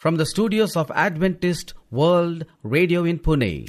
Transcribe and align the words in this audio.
from 0.00 0.16
the 0.16 0.24
studios 0.24 0.76
of 0.78 0.90
Adventist 0.92 1.74
World 1.90 2.46
Radio 2.62 3.04
in 3.04 3.18
Pune. 3.18 3.68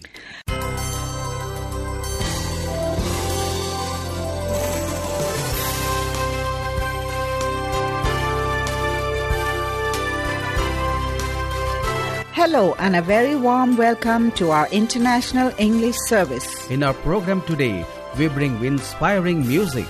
Hello 12.31 12.75
and 12.79 12.95
a 12.95 13.01
very 13.01 13.35
warm 13.35 13.75
welcome 13.75 14.31
to 14.31 14.51
our 14.51 14.69
International 14.69 15.53
English 15.57 15.97
Service. 16.07 16.47
In 16.71 16.81
our 16.81 16.93
program 16.93 17.41
today, 17.41 17.85
we 18.17 18.29
bring 18.29 18.63
inspiring 18.63 19.45
music. 19.45 19.85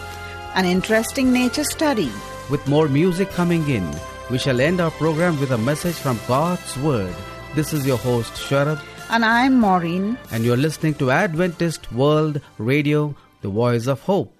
An 0.56 0.66
interesting 0.66 1.32
nature 1.32 1.64
study. 1.64 2.12
With 2.50 2.68
more 2.68 2.90
music 2.90 3.30
coming 3.30 3.70
in, 3.70 3.88
we 4.32 4.38
shall 4.38 4.62
end 4.62 4.80
our 4.80 4.92
program 4.92 5.40
with 5.40 5.52
a 5.52 5.58
message 5.58 5.96
from 5.96 6.20
God's 6.28 6.78
Word. 6.80 7.14
This 7.56 7.74
is 7.74 7.86
your 7.86 7.98
host, 7.98 8.34
Sharad, 8.34 8.80
And 9.10 9.26
I'm 9.26 9.60
Maureen. 9.60 10.18
and 10.32 10.46
you're 10.46 10.58
listening 10.58 10.94
to 10.96 11.12
Adventist 11.12 11.92
World 11.92 12.40
Radio, 12.58 13.16
the 13.42 13.50
voice 13.50 13.88
of 13.88 14.02
hope. 14.02 14.34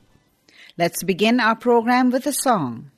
Let's 0.78 1.04
begin 1.04 1.40
our 1.40 1.56
program 1.56 2.10
with 2.12 2.26
a 2.26 2.34
song. 2.34 2.91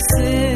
Of 0.00 0.47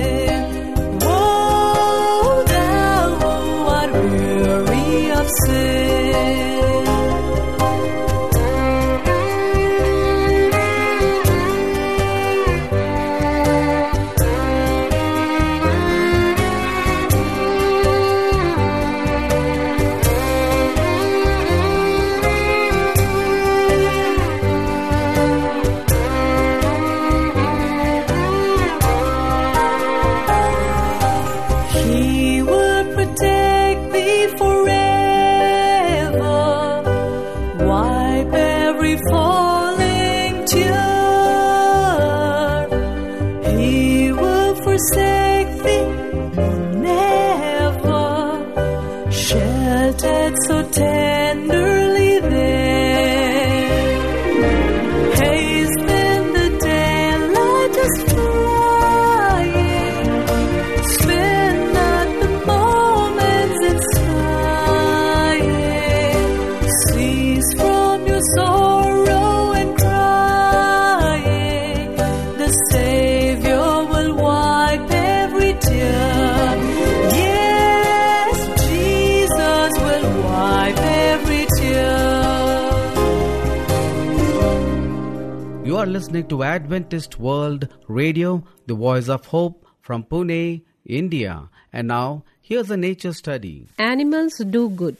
to 86.32 86.42
Adventist 86.42 87.18
World 87.20 87.68
Radio, 87.88 88.42
the 88.66 88.74
voice 88.74 89.10
of 89.10 89.26
hope 89.26 89.66
from 89.82 90.02
Pune, 90.02 90.62
India. 90.86 91.50
And 91.74 91.88
now, 91.88 92.24
here's 92.40 92.70
a 92.70 92.76
nature 92.78 93.12
study. 93.12 93.66
Animals 93.78 94.38
do 94.38 94.70
good. 94.70 94.96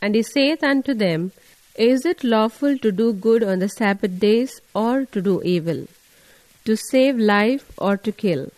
And 0.00 0.14
he 0.14 0.22
saith 0.22 0.62
unto 0.62 0.94
them, 0.94 1.32
Is 1.74 2.06
it 2.06 2.22
lawful 2.22 2.78
to 2.78 2.92
do 2.92 3.12
good 3.12 3.42
on 3.42 3.58
the 3.58 3.68
Sabbath 3.68 4.20
days 4.20 4.60
or 4.72 5.04
to 5.06 5.20
do 5.20 5.42
evil? 5.42 5.88
To 6.66 6.76
save 6.76 7.18
life 7.18 7.72
or 7.76 7.96
to 7.96 8.12
kill? 8.12 8.52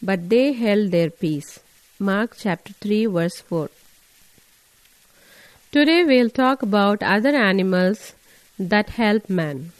But 0.00 0.30
they 0.30 0.52
held 0.54 0.90
their 0.90 1.10
peace. 1.10 1.60
Mark 1.98 2.34
chapter 2.38 2.72
3, 2.72 3.04
verse 3.04 3.42
4. 3.42 3.68
Today 5.70 6.04
we'll 6.04 6.30
talk 6.30 6.62
about 6.62 7.02
other 7.02 7.36
animals 7.36 8.14
that 8.58 8.88
help 8.88 9.28
man. 9.28 9.72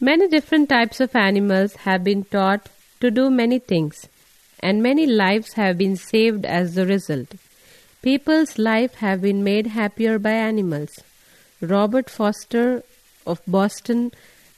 Many 0.00 0.26
different 0.28 0.68
types 0.68 1.00
of 1.00 1.14
animals 1.14 1.76
have 1.76 2.02
been 2.02 2.24
taught 2.24 2.68
to 3.00 3.12
do 3.12 3.30
many 3.30 3.60
things, 3.60 4.08
and 4.58 4.82
many 4.82 5.06
lives 5.06 5.52
have 5.52 5.78
been 5.78 5.96
saved 5.96 6.44
as 6.44 6.74
the 6.74 6.84
result. 6.84 7.34
People's 8.02 8.58
life 8.58 8.96
have 8.96 9.22
been 9.22 9.44
made 9.44 9.68
happier 9.68 10.18
by 10.18 10.32
animals. 10.32 10.98
Robert 11.60 12.10
Foster 12.10 12.82
of 13.24 13.40
Boston, 13.46 14.10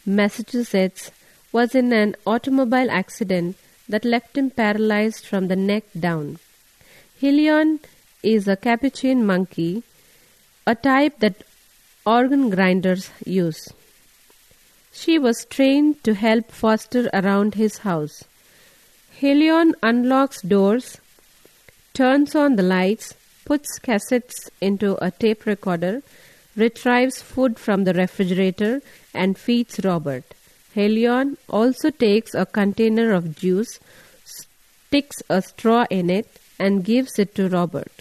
Massachusetts, 0.07 1.11
was 1.53 1.75
in 1.75 1.93
an 1.93 2.17
automobile 2.27 2.91
accident 2.91 3.57
that 3.89 4.07
left 4.07 4.39
him 4.39 4.51
paralyzed 4.51 5.27
from 5.27 5.49
the 5.49 5.57
neck 5.57 5.85
down. 5.99 6.39
Hellion 7.21 7.81
is 8.23 8.49
a 8.49 8.57
capuchin 8.57 9.25
monkey, 9.25 9.83
a 10.67 10.75
type 10.75 11.21
that 11.21 11.45
organ 12.07 12.49
grinders 12.51 13.11
use. 13.25 13.69
She 14.99 15.19
was 15.19 15.45
trained 15.45 16.03
to 16.05 16.15
help 16.15 16.51
Foster 16.51 17.11
around 17.13 17.55
his 17.55 17.79
house. 17.79 18.25
Hellion 19.21 19.75
unlocks 19.83 20.41
doors, 20.41 20.99
turns 21.93 22.35
on 22.35 22.57
the 22.57 22.63
lights, 22.63 23.15
puts 23.45 23.79
cassettes 23.79 24.49
into 24.61 24.97
a 25.05 25.11
tape 25.11 25.45
recorder, 25.45 26.03
retrieves 26.57 27.21
food 27.21 27.59
from 27.59 27.85
the 27.85 27.93
refrigerator, 27.93 28.81
and 29.13 29.39
feeds 29.39 29.79
Robert. 29.85 30.25
Hellion 30.75 31.37
also 31.51 31.91
takes 31.91 32.35
a 32.35 32.47
container 32.47 33.13
of 33.13 33.37
juice, 33.37 33.79
sticks 34.25 35.23
a 35.29 35.43
straw 35.43 35.85
in 35.91 36.09
it, 36.09 36.41
and 36.59 36.85
gives 36.85 37.19
it 37.19 37.35
to 37.35 37.51
Robert. 37.51 37.93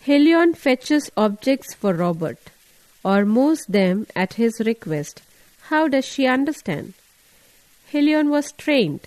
Hellion 0.00 0.54
fetches 0.54 1.10
objects 1.14 1.74
for 1.74 1.92
Robert, 1.92 2.38
or 3.04 3.26
moves 3.26 3.66
them 3.66 4.06
at 4.16 4.34
his 4.34 4.60
request. 4.60 5.22
How 5.70 5.86
does 5.86 6.06
she 6.06 6.26
understand? 6.26 6.94
Hellion 7.92 8.30
was 8.30 8.52
trained, 8.52 9.00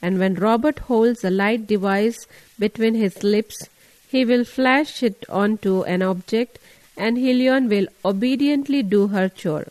and 0.00 0.18
when 0.18 0.34
Robert 0.34 0.80
holds 0.80 1.22
a 1.22 1.30
light 1.30 1.68
device 1.68 2.26
between 2.58 2.96
his 2.96 3.22
lips, 3.22 3.68
he 4.08 4.24
will 4.24 4.44
flash 4.44 5.04
it 5.04 5.24
onto 5.28 5.82
an 5.82 6.02
object 6.02 6.58
and 6.96 7.16
Hellion 7.18 7.68
will 7.68 7.86
obediently 8.04 8.82
do 8.82 9.06
her 9.08 9.28
chore. 9.28 9.68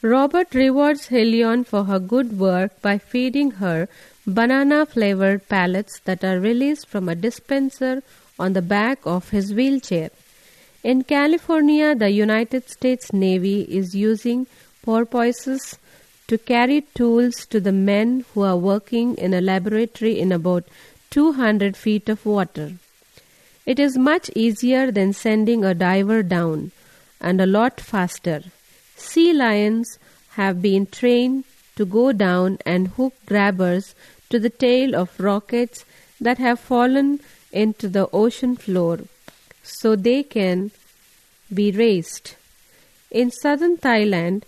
Robert 0.00 0.54
rewards 0.54 1.08
Hellion 1.08 1.64
for 1.64 1.84
her 1.84 1.98
good 1.98 2.38
work 2.38 2.80
by 2.80 2.96
feeding 2.96 3.50
her 3.62 3.88
banana 4.28 4.86
flavored 4.86 5.48
pellets 5.48 5.98
that 6.04 6.22
are 6.22 6.38
released 6.38 6.86
from 6.86 7.08
a 7.08 7.16
dispenser 7.16 8.04
on 8.38 8.52
the 8.52 8.62
back 8.62 9.00
of 9.04 9.30
his 9.30 9.52
wheelchair. 9.52 10.10
In 10.84 11.02
California, 11.02 11.96
the 11.96 12.10
United 12.10 12.70
States 12.70 13.12
Navy 13.12 13.62
is 13.62 13.96
using 13.96 14.46
porpoises 14.82 15.78
to 16.28 16.38
carry 16.38 16.82
tools 16.94 17.46
to 17.46 17.60
the 17.60 17.72
men 17.72 18.24
who 18.32 18.42
are 18.42 18.56
working 18.56 19.14
in 19.16 19.32
a 19.32 19.40
laboratory 19.40 20.18
in 20.18 20.30
about 20.30 20.64
200 21.10 21.76
feet 21.76 22.08
of 22.08 22.26
water. 22.26 22.72
It 23.64 23.78
is 23.78 23.98
much 23.98 24.30
easier 24.34 24.90
than 24.90 25.12
sending 25.12 25.64
a 25.64 25.74
diver 25.74 26.22
down 26.22 26.72
and 27.20 27.40
a 27.40 27.46
lot 27.46 27.80
faster. 27.80 28.42
Sea 28.96 29.32
lions 29.32 29.98
have 30.30 30.60
been 30.62 30.86
trained 30.86 31.44
to 31.76 31.84
go 31.84 32.12
down 32.12 32.58
and 32.66 32.88
hook 32.88 33.14
grabbers 33.26 33.94
to 34.30 34.38
the 34.38 34.50
tail 34.50 34.94
of 34.94 35.18
rockets 35.18 35.84
that 36.20 36.38
have 36.38 36.60
fallen 36.60 37.20
into 37.52 37.88
the 37.88 38.08
ocean 38.12 38.56
floor 38.56 39.00
so 39.62 39.96
they 39.96 40.22
can 40.22 40.70
be 41.52 41.70
raised. 41.70 42.34
In 43.10 43.30
southern 43.30 43.76
Thailand, 43.78 44.42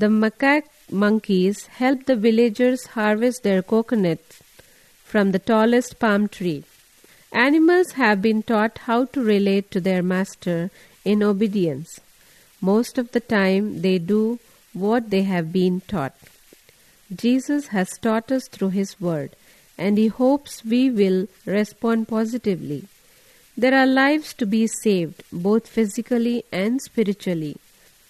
the 0.00 0.08
macaque 0.08 0.68
monkeys 0.90 1.66
help 1.80 2.04
the 2.04 2.16
villagers 2.16 2.84
harvest 2.94 3.42
their 3.42 3.62
coconuts 3.62 4.42
from 5.04 5.32
the 5.32 5.38
tallest 5.38 5.98
palm 5.98 6.28
tree. 6.28 6.64
Animals 7.32 7.92
have 7.92 8.20
been 8.20 8.42
taught 8.42 8.78
how 8.88 9.06
to 9.06 9.22
relate 9.22 9.70
to 9.70 9.80
their 9.80 10.02
master 10.02 10.70
in 11.04 11.22
obedience. 11.22 11.98
Most 12.60 12.98
of 12.98 13.12
the 13.12 13.20
time, 13.20 13.80
they 13.80 13.98
do 13.98 14.38
what 14.74 15.08
they 15.08 15.22
have 15.22 15.50
been 15.50 15.80
taught. 15.88 16.14
Jesus 17.24 17.68
has 17.68 17.88
taught 17.98 18.30
us 18.30 18.48
through 18.48 18.70
His 18.70 19.00
Word, 19.00 19.34
and 19.78 19.96
He 19.96 20.08
hopes 20.08 20.62
we 20.64 20.90
will 20.90 21.26
respond 21.46 22.08
positively. 22.08 22.86
There 23.56 23.74
are 23.74 23.86
lives 23.86 24.34
to 24.34 24.46
be 24.46 24.66
saved, 24.66 25.22
both 25.32 25.66
physically 25.66 26.44
and 26.52 26.82
spiritually. 26.82 27.56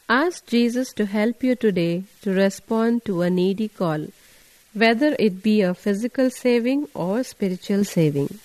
Ask 0.09 0.47
Jesus 0.47 0.93
to 0.93 1.05
help 1.05 1.43
you 1.43 1.57
today 1.57 2.05
to 2.23 2.31
respond 2.31 3.05
to 3.07 3.23
a 3.23 3.29
needy 3.29 3.67
call, 3.67 4.07
whether 4.73 5.17
it 5.19 5.43
be 5.43 5.63
a 5.63 5.75
physical 5.75 6.31
saving 6.31 6.87
or 6.95 7.25
spiritual 7.25 7.83
saving. 7.85 8.39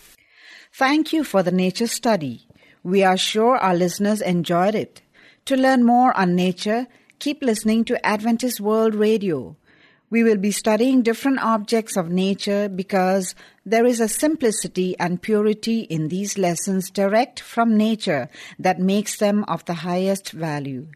Thank 0.74 1.14
you 1.14 1.24
for 1.24 1.44
the 1.44 1.52
nature 1.52 1.86
study. 1.86 2.48
We 2.82 3.04
are 3.04 3.16
sure 3.16 3.58
our 3.58 3.76
listeners 3.76 4.22
enjoyed 4.22 4.74
it. 4.74 5.04
To 5.46 5.56
learn 5.56 5.84
more 5.84 6.18
on 6.18 6.34
nature, 6.34 6.88
keep 7.20 7.44
listening 7.44 7.86
to 7.86 8.04
Adventist 8.04 8.60
World 8.60 8.96
Radio. 8.96 9.56
We 10.10 10.24
will 10.24 10.38
be 10.38 10.52
studying 10.52 11.04
different 11.04 11.44
objects 11.44 11.96
of 11.96 12.10
nature 12.10 12.70
because 12.70 13.36
there 13.68 13.86
is 13.86 14.00
a 14.00 14.08
simplicity 14.08 14.98
and 14.98 15.22
purity 15.22 15.82
in 15.82 16.08
these 16.08 16.40
lessons 16.40 16.90
direct 16.90 17.40
from 17.40 17.78
nature 17.78 18.30
that 18.58 18.80
makes 18.80 19.20
them 19.20 19.46
of 19.48 19.64
the 19.66 19.76
highest 19.76 20.32
value. 20.32 20.88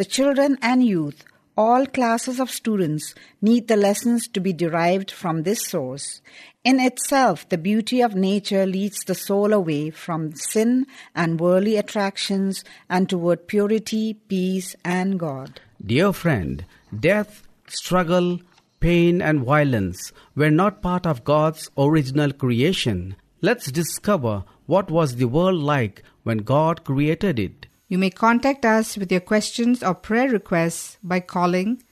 The 0.00 0.06
children 0.06 0.56
and 0.62 0.82
youth, 0.82 1.24
all 1.58 1.84
classes 1.84 2.40
of 2.40 2.50
students, 2.50 3.14
need 3.42 3.68
the 3.68 3.76
lessons 3.76 4.28
to 4.28 4.40
be 4.40 4.54
derived 4.54 5.10
from 5.10 5.42
this 5.42 5.66
source. 5.66 6.22
In 6.64 6.80
itself, 6.80 7.46
the 7.50 7.58
beauty 7.58 8.00
of 8.00 8.14
nature 8.14 8.64
leads 8.64 9.04
the 9.04 9.14
soul 9.14 9.52
away 9.52 9.90
from 9.90 10.34
sin 10.34 10.86
and 11.14 11.38
worldly 11.38 11.76
attractions 11.76 12.64
and 12.88 13.10
toward 13.10 13.46
purity, 13.46 14.14
peace, 14.14 14.74
and 14.86 15.20
God. 15.20 15.60
Dear 15.84 16.14
friend, 16.14 16.64
death, 16.98 17.46
struggle, 17.68 18.40
pain, 18.80 19.20
and 19.20 19.44
violence 19.44 20.12
were 20.34 20.50
not 20.50 20.80
part 20.80 21.04
of 21.04 21.24
God's 21.24 21.70
original 21.76 22.32
creation. 22.32 23.16
Let's 23.42 23.70
discover 23.70 24.44
what 24.64 24.90
was 24.90 25.16
the 25.16 25.28
world 25.28 25.60
like 25.60 26.02
when 26.22 26.38
God 26.38 26.84
created 26.84 27.38
it. 27.38 27.66
You 27.90 27.98
may 27.98 28.08
contact 28.10 28.64
us 28.64 28.96
with 28.96 29.10
your 29.10 29.20
questions 29.20 29.82
or 29.82 29.94
prayer 29.94 30.28
requests 30.28 30.96
by 31.02 31.18
calling 31.18 31.82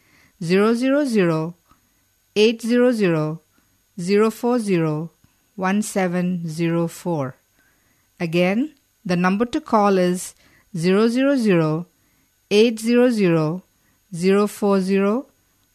000 0.41 1.55
800 2.37 3.39
040 3.99 5.09
1704. 5.57 7.35
Again, 8.21 8.75
the 9.05 9.17
number 9.17 9.45
to 9.47 9.61
call 9.61 9.99
is 9.99 10.37
000 10.73 11.87
800 12.49 13.63
040 14.13 15.23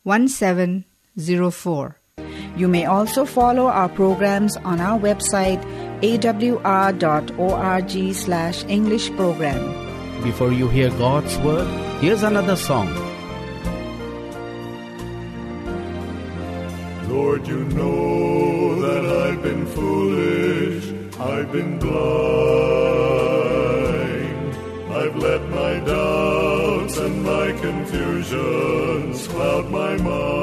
1704. 0.03 1.95
You 2.55 2.67
may 2.69 2.85
also 2.85 3.25
follow 3.25 3.67
our 3.67 3.89
programs 3.89 4.55
on 4.55 4.79
our 4.79 4.97
website 4.97 5.61
awr.org 6.01 6.73
slash 8.13 8.63
English 8.65 9.11
program. 9.17 9.82
Before 10.23 10.53
you 10.53 10.69
hear 10.69 10.89
God's 10.91 11.37
word, 11.39 11.67
here's 11.99 12.23
another 12.23 12.55
song. 12.55 12.87
Lord, 17.09 17.45
you 17.45 17.65
know 17.65 18.79
that 18.79 19.05
I've 19.05 19.43
been 19.43 19.65
foolish, 19.65 20.85
I've 21.19 21.51
been 21.51 21.77
blind. 21.77 21.93
I've 24.93 25.15
let 25.17 25.41
my 25.49 25.79
doubts 25.81 26.97
and 26.97 27.21
my 27.23 27.51
confusions 27.59 29.27
cloud 29.27 29.69
my 29.69 29.97
mind. 29.97 30.42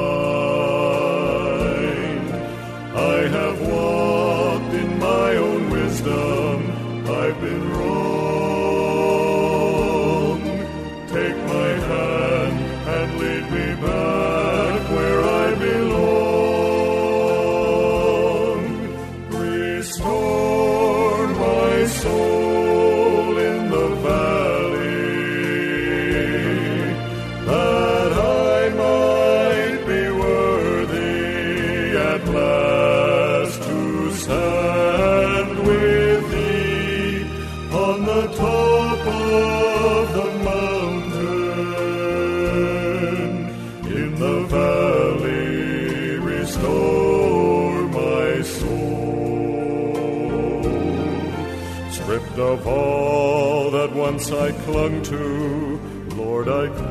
Of 52.61 52.67
all 52.67 53.71
that 53.71 53.91
once 53.93 54.31
I 54.31 54.51
clung 54.63 55.01
to, 55.03 55.79
Lord, 56.15 56.47
I 56.47 56.67
come. 56.67 56.87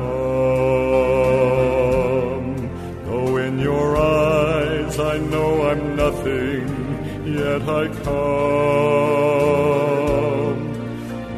Though 3.05 3.37
in 3.37 3.59
your 3.59 3.97
eyes 3.97 4.99
I 4.99 5.17
know 5.17 5.69
I'm 5.69 5.95
nothing, 5.95 6.67
yet 7.25 7.61
I 7.61 7.87
come. 8.03 8.31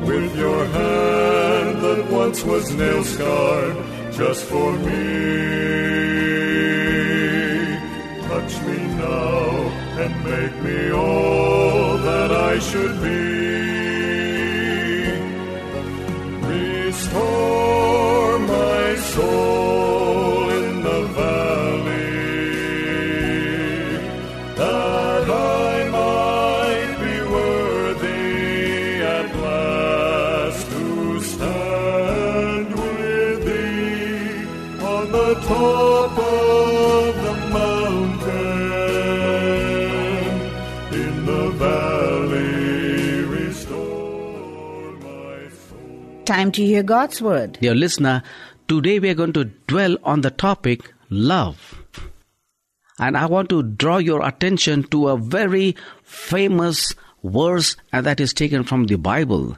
With 0.07 0.35
your 0.35 0.65
hand 0.65 1.81
that 1.81 2.09
once 2.09 2.43
was 2.43 2.73
nail 2.73 3.03
scarred 3.03 3.77
just 4.13 4.45
for 4.45 4.73
me. 4.73 5.33
Touch 8.29 8.61
me 8.67 8.77
now 8.97 9.49
and 10.01 10.13
make 10.25 10.55
me 10.63 10.91
all 10.91 11.97
that 11.97 12.31
I 12.31 12.59
should 12.59 13.01
be. 13.01 13.62
Time 46.43 46.51
to 46.51 46.65
hear 46.65 46.83
God's 46.83 47.21
Word. 47.21 47.57
Dear 47.61 47.73
listener, 47.73 48.21
Today 48.67 48.99
we 48.99 49.09
are 49.09 49.13
going 49.13 49.31
to 49.31 49.45
dwell 49.45 49.95
on 50.03 50.19
the 50.19 50.29
topic 50.29 50.93
love. 51.09 51.81
And 52.99 53.15
I 53.15 53.27
want 53.27 53.47
to 53.51 53.63
draw 53.63 53.95
your 53.95 54.27
attention 54.27 54.83
to 54.89 55.07
a 55.07 55.17
very 55.17 55.77
famous 56.03 56.95
verse 57.23 57.77
and 57.93 58.05
that 58.05 58.19
is 58.19 58.33
taken 58.33 58.65
from 58.65 58.87
the 58.87 58.97
Bible 58.97 59.55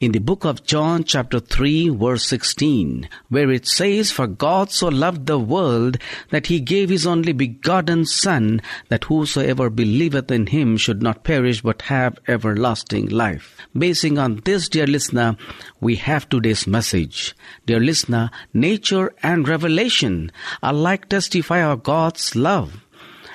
in 0.00 0.12
the 0.12 0.18
book 0.18 0.46
of 0.46 0.64
John, 0.64 1.04
chapter 1.04 1.38
3, 1.38 1.90
verse 1.90 2.24
16, 2.24 3.06
where 3.28 3.50
it 3.50 3.66
says, 3.66 4.10
For 4.10 4.26
God 4.26 4.70
so 4.70 4.88
loved 4.88 5.26
the 5.26 5.38
world 5.38 5.98
that 6.30 6.46
he 6.46 6.58
gave 6.58 6.88
his 6.88 7.06
only 7.06 7.34
begotten 7.34 8.06
Son, 8.06 8.62
that 8.88 9.04
whosoever 9.04 9.68
believeth 9.68 10.30
in 10.30 10.46
him 10.46 10.78
should 10.78 11.02
not 11.02 11.22
perish 11.22 11.60
but 11.60 11.82
have 11.82 12.18
everlasting 12.26 13.10
life. 13.10 13.58
Basing 13.76 14.16
on 14.16 14.36
this, 14.46 14.70
dear 14.70 14.86
listener, 14.86 15.36
we 15.82 15.96
have 15.96 16.26
today's 16.30 16.66
message. 16.66 17.36
Dear 17.66 17.80
listener, 17.80 18.30
nature 18.54 19.12
and 19.22 19.46
revelation 19.46 20.32
alike 20.62 21.10
testify 21.10 21.58
of 21.58 21.82
God's 21.82 22.34
love. 22.34 22.86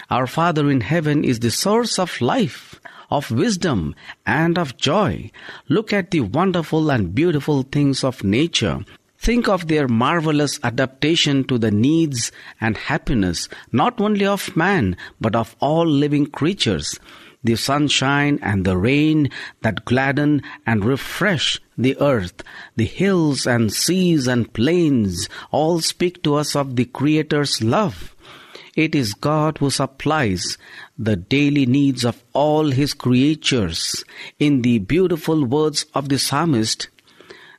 Our 0.10 0.26
Father 0.26 0.72
in 0.72 0.82
heaven 0.82 1.24
is 1.24 1.40
the 1.40 1.52
source 1.52 2.00
of 2.00 2.22
life 2.22 2.80
of 3.10 3.32
wisdom 3.32 3.96
and 4.26 4.58
of 4.58 4.78
joy. 4.78 5.32
Look 5.70 5.94
at 5.94 6.12
the 6.12 6.22
wonderful 6.22 6.90
and 6.90 7.14
beautiful 7.14 7.64
things 7.64 8.04
of 8.04 8.24
nature. 8.24 8.86
Think 9.18 9.48
of 9.48 9.68
their 9.68 9.88
marvelous 9.88 10.60
adaptation 10.64 11.46
to 11.46 11.58
the 11.58 11.72
needs 11.72 12.32
and 12.62 12.78
happiness 12.78 13.50
not 13.72 14.00
only 14.00 14.26
of 14.26 14.56
man 14.56 14.98
but 15.20 15.36
of 15.36 15.56
all 15.60 15.88
living 15.88 16.28
creatures. 16.28 17.00
The 17.44 17.56
sunshine 17.56 18.40
and 18.42 18.66
the 18.66 18.76
rain 18.76 19.30
that 19.62 19.86
gladden 19.86 20.42
and 20.66 20.84
refresh 20.84 21.60
the 21.78 21.96
earth, 22.00 22.44
the 22.76 22.86
hills 22.86 23.46
and 23.46 23.72
seas 23.72 24.28
and 24.28 24.52
plains 24.52 25.30
all 25.52 25.80
speak 25.80 26.24
to 26.24 26.36
us 26.36 26.56
of 26.56 26.76
the 26.76 26.86
Creator's 26.86 27.62
love. 27.62 28.15
It 28.76 28.94
is 28.94 29.14
God 29.14 29.58
who 29.60 29.70
supplies 29.70 30.58
the 30.98 31.16
daily 31.16 31.66
needs 31.66 32.04
of 32.04 32.22
all 32.34 32.72
his 32.72 32.94
creatures. 32.94 34.04
In 34.38 34.62
the 34.64 34.80
beautiful 34.80 35.46
words 35.46 35.86
of 35.94 36.10
the 36.10 36.20
psalmist, 36.20 36.90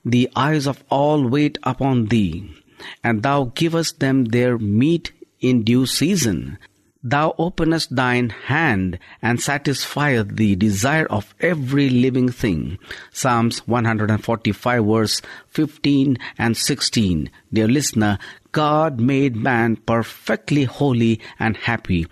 the 0.05 0.29
eyes 0.37 0.67
of 0.67 0.85
all 0.91 1.27
wait 1.27 1.59
upon 1.63 2.07
thee, 2.07 2.55
and 3.03 3.23
thou 3.23 3.51
givest 3.55 3.99
them 3.99 4.27
their 4.27 4.59
meat 4.59 5.13
in 5.41 5.63
due 5.63 5.87
season. 5.87 6.59
Thou 7.03 7.35
openest 7.39 7.95
thine 7.95 8.31
hand 8.31 8.99
and 9.23 9.41
satisfieth 9.41 10.37
the 10.37 10.57
desire 10.57 11.07
of 11.07 11.35
every 11.41 11.89
living 11.89 12.31
thing. 12.31 12.79
Psalms 13.13 13.67
145 13.69 14.85
verse 14.85 15.23
15 15.51 16.19
and 16.37 16.57
16. 16.57 17.31
Dear 17.53 17.69
listener, 17.69 18.19
God 18.57 18.99
made 18.99 19.37
man 19.37 19.77
perfectly 19.77 20.65
holy 20.65 21.21
and 21.39 21.59
happy, 21.59 22.07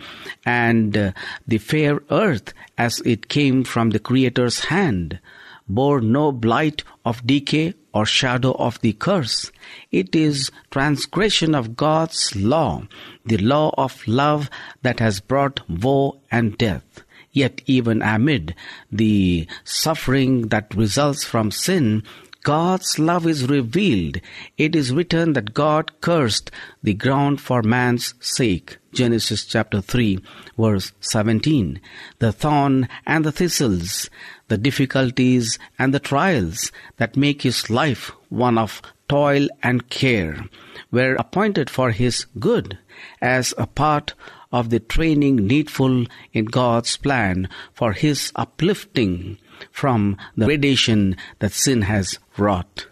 and 0.44 0.94
uh, 0.94 1.12
the 1.48 1.56
fair 1.56 2.02
earth, 2.10 2.52
as 2.76 3.00
it 3.06 3.30
came 3.30 3.64
from 3.64 3.90
the 3.90 3.98
Creator's 3.98 4.66
hand, 4.66 5.20
bore 5.66 6.02
no 6.02 6.32
blight 6.32 6.84
of 7.02 7.26
decay 7.26 7.72
or 7.94 8.04
shadow 8.04 8.52
of 8.58 8.78
the 8.82 8.92
curse. 8.92 9.50
It 9.90 10.14
is 10.14 10.50
transgression 10.70 11.54
of 11.54 11.76
God's 11.76 12.36
law, 12.36 12.82
the 13.24 13.38
law 13.38 13.72
of 13.78 14.06
love 14.06 14.50
that 14.82 15.00
has 15.00 15.20
brought 15.20 15.66
woe 15.66 16.20
and 16.30 16.58
death. 16.58 16.84
Yet 17.32 17.62
even 17.64 18.02
amid 18.02 18.54
the 18.92 19.48
suffering 19.64 20.48
that 20.48 20.74
results 20.74 21.24
from 21.24 21.50
sin, 21.50 22.02
God's 22.44 22.98
love 22.98 23.26
is 23.26 23.48
revealed. 23.48 24.20
It 24.58 24.76
is 24.76 24.92
written 24.92 25.32
that 25.32 25.54
God 25.54 25.98
cursed 26.02 26.50
the 26.82 26.92
ground 26.92 27.40
for 27.40 27.62
man's 27.62 28.12
sake. 28.20 28.76
Genesis 28.92 29.46
chapter 29.46 29.80
3 29.80 30.18
verse 30.58 30.92
17. 31.00 31.80
The 32.18 32.32
thorn 32.32 32.86
and 33.06 33.24
the 33.24 33.32
thistles, 33.32 34.10
the 34.48 34.58
difficulties 34.58 35.58
and 35.78 35.94
the 35.94 35.98
trials 35.98 36.70
that 36.98 37.16
make 37.16 37.40
his 37.42 37.70
life 37.70 38.12
one 38.28 38.58
of 38.58 38.82
toil 39.08 39.48
and 39.62 39.88
care 39.88 40.44
were 40.90 41.14
appointed 41.14 41.70
for 41.70 41.92
his 41.92 42.26
good 42.38 42.76
as 43.22 43.54
a 43.56 43.66
part 43.66 44.12
of 44.52 44.68
the 44.68 44.80
training 44.80 45.36
needful 45.36 46.04
in 46.34 46.44
God's 46.44 46.98
plan 46.98 47.48
for 47.72 47.92
his 47.92 48.32
uplifting 48.36 49.38
from 49.70 50.16
the 50.36 50.46
radiation 50.46 51.16
that 51.38 51.52
sin 51.52 51.82
has 51.82 52.18
wrought. 52.36 52.86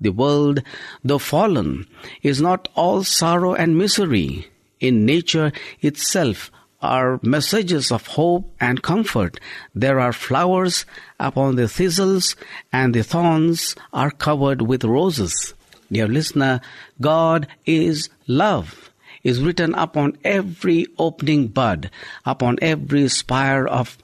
The 0.00 0.10
world, 0.10 0.62
though 1.04 1.18
fallen, 1.18 1.86
is 2.22 2.40
not 2.40 2.68
all 2.74 3.04
sorrow 3.04 3.54
and 3.54 3.78
misery. 3.78 4.48
In 4.80 5.06
nature 5.06 5.52
itself 5.80 6.50
are 6.80 7.20
messages 7.22 7.92
of 7.92 8.08
hope 8.08 8.52
and 8.60 8.82
comfort. 8.82 9.38
There 9.74 10.00
are 10.00 10.12
flowers 10.12 10.84
upon 11.20 11.54
the 11.54 11.68
thistles, 11.68 12.34
and 12.72 12.92
the 12.92 13.04
thorns 13.04 13.76
are 13.92 14.10
covered 14.10 14.62
with 14.62 14.82
roses. 14.82 15.54
Dear 15.90 16.08
listener, 16.08 16.60
God 17.00 17.46
is 17.64 18.08
love 18.26 18.90
is 19.22 19.40
written 19.40 19.74
upon 19.74 20.18
every 20.24 20.86
opening 20.98 21.48
bud, 21.48 21.90
upon 22.26 22.58
every 22.60 23.08
spire 23.08 23.66
of 23.66 23.98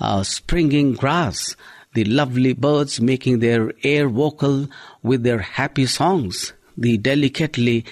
uh, 0.00 0.22
springing 0.22 0.94
grass, 0.94 1.56
the 1.94 2.04
lovely 2.04 2.52
birds 2.52 3.00
making 3.00 3.38
their 3.38 3.72
air 3.82 4.08
vocal 4.08 4.68
with 5.02 5.22
their 5.22 5.38
happy 5.38 5.86
songs, 5.86 6.52
the 6.76 6.96
delicately 6.98 7.84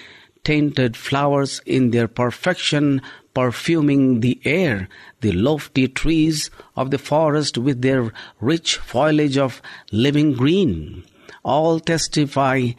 tainted 0.43 0.97
flowers 0.97 1.61
in 1.65 1.91
their 1.91 2.07
perfection 2.07 3.01
perfuming 3.33 4.19
the 4.19 4.39
air, 4.45 4.87
the 5.21 5.31
lofty 5.31 5.87
trees 5.87 6.49
of 6.75 6.91
the 6.91 6.97
forest 6.97 7.57
with 7.57 7.81
their 7.81 8.11
rich 8.39 8.77
foliage 8.77 9.37
of 9.37 9.61
living 9.91 10.33
green, 10.33 11.03
all 11.43 11.79
testify 11.79 12.69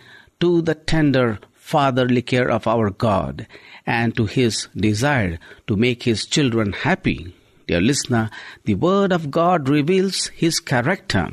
to 0.40 0.62
the 0.62 0.74
tender 0.74 1.38
fatherly 1.54 2.22
care 2.22 2.50
of 2.50 2.66
our 2.66 2.90
God 2.90 3.46
and 3.86 4.16
to 4.16 4.26
his 4.26 4.68
desire 4.76 5.38
to 5.66 5.76
make 5.76 6.02
his 6.02 6.26
children 6.26 6.72
happy. 6.72 7.34
Dear 7.66 7.80
listener, 7.80 8.30
the 8.64 8.74
Word 8.74 9.12
of 9.12 9.30
God 9.30 9.68
reveals 9.68 10.26
His 10.28 10.60
character. 10.60 11.30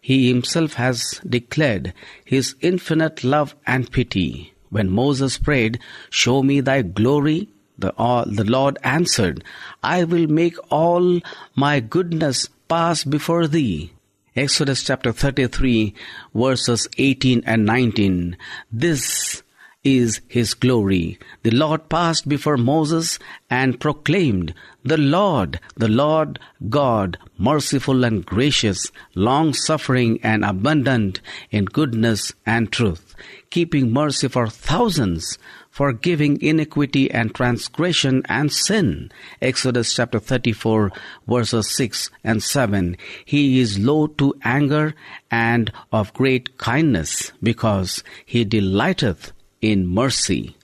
He 0.00 0.28
Himself 0.28 0.74
has 0.74 1.20
declared 1.28 1.92
His 2.24 2.54
infinite 2.60 3.24
love 3.24 3.54
and 3.66 3.90
pity. 3.90 4.54
When 4.70 4.90
Moses 4.90 5.38
prayed, 5.38 5.78
Show 6.10 6.42
me 6.42 6.60
thy 6.60 6.82
glory, 6.82 7.48
the, 7.78 7.94
uh, 7.98 8.24
the 8.26 8.44
Lord 8.44 8.78
answered, 8.82 9.44
I 9.82 10.04
will 10.04 10.26
make 10.26 10.56
all 10.70 11.20
my 11.54 11.80
goodness 11.80 12.48
pass 12.68 13.04
before 13.04 13.46
thee. 13.46 13.92
Exodus 14.34 14.82
chapter 14.82 15.12
33, 15.12 15.94
verses 16.34 16.88
18 16.98 17.42
and 17.46 17.64
19. 17.64 18.36
This 18.70 19.42
is 19.86 20.20
his 20.26 20.52
glory. 20.52 21.16
The 21.44 21.52
Lord 21.52 21.88
passed 21.88 22.28
before 22.28 22.56
Moses 22.56 23.20
and 23.48 23.78
proclaimed, 23.78 24.52
The 24.82 24.96
Lord, 24.96 25.60
the 25.76 25.86
Lord 25.86 26.40
God, 26.68 27.16
merciful 27.38 28.02
and 28.02 28.26
gracious, 28.26 28.90
long 29.14 29.54
suffering 29.54 30.18
and 30.24 30.44
abundant 30.44 31.20
in 31.52 31.66
goodness 31.66 32.32
and 32.44 32.72
truth, 32.72 33.14
keeping 33.50 33.92
mercy 33.92 34.26
for 34.26 34.48
thousands, 34.48 35.38
forgiving 35.70 36.42
iniquity 36.42 37.08
and 37.08 37.32
transgression 37.32 38.22
and 38.28 38.50
sin. 38.50 39.12
Exodus 39.40 39.94
chapter 39.94 40.18
34 40.18 40.90
verses 41.28 41.70
6 41.70 42.10
and 42.24 42.42
7. 42.42 42.96
He 43.24 43.60
is 43.60 43.78
low 43.78 44.08
to 44.18 44.34
anger 44.42 44.94
and 45.30 45.70
of 45.92 46.12
great 46.12 46.58
kindness 46.58 47.30
because 47.40 48.02
he 48.24 48.44
delighteth 48.44 49.30
in 49.60 49.86
mercy. 49.86 50.56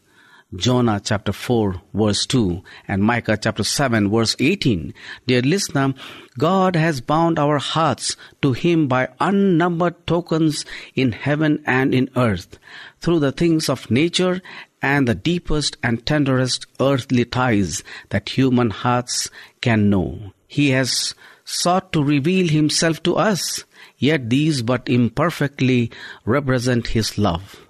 Jonah 0.55 1.01
chapter 1.03 1.33
4 1.33 1.81
verse 1.95 2.27
2 2.27 2.63
and 2.87 3.03
Micah 3.03 3.39
chapter 3.39 3.65
7 3.65 4.11
verse 4.11 4.37
18. 4.39 4.93
Dear 5.27 5.41
listener, 5.41 5.95
God 6.39 6.77
has 6.77 7.01
bound 7.01 7.39
our 7.39 7.59
hearts 7.59 8.17
to 8.43 8.53
Him 8.53 8.87
by 8.87 9.09
unnumbered 9.19 10.07
tokens 10.07 10.67
in 10.95 11.13
heaven 11.13 11.63
and 11.65 11.95
in 11.95 12.11
earth, 12.17 12.59
through 13.01 13.21
the 13.21 13.33
things 13.33 13.71
of 13.71 13.91
nature 13.91 14.43
and 14.83 15.09
the 15.09 15.15
deepest 15.15 15.79
and 15.83 16.05
tenderest 16.05 16.67
earthly 16.79 17.25
ties 17.25 17.83
that 18.11 18.29
human 18.29 18.69
hearts 18.69 19.31
can 19.63 19.89
know. 19.89 20.33
He 20.47 20.71
has 20.71 21.15
sought 21.47 21.95
to 21.95 22.05
reveal 22.05 22.49
Himself 22.49 23.03
to 23.05 23.17
us, 23.17 23.65
yet 23.97 24.29
these 24.29 24.61
but 24.61 24.87
imperfectly 24.87 25.91
represent 26.27 26.89
His 26.89 27.17
love. 27.17 27.62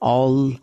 All 0.00 0.54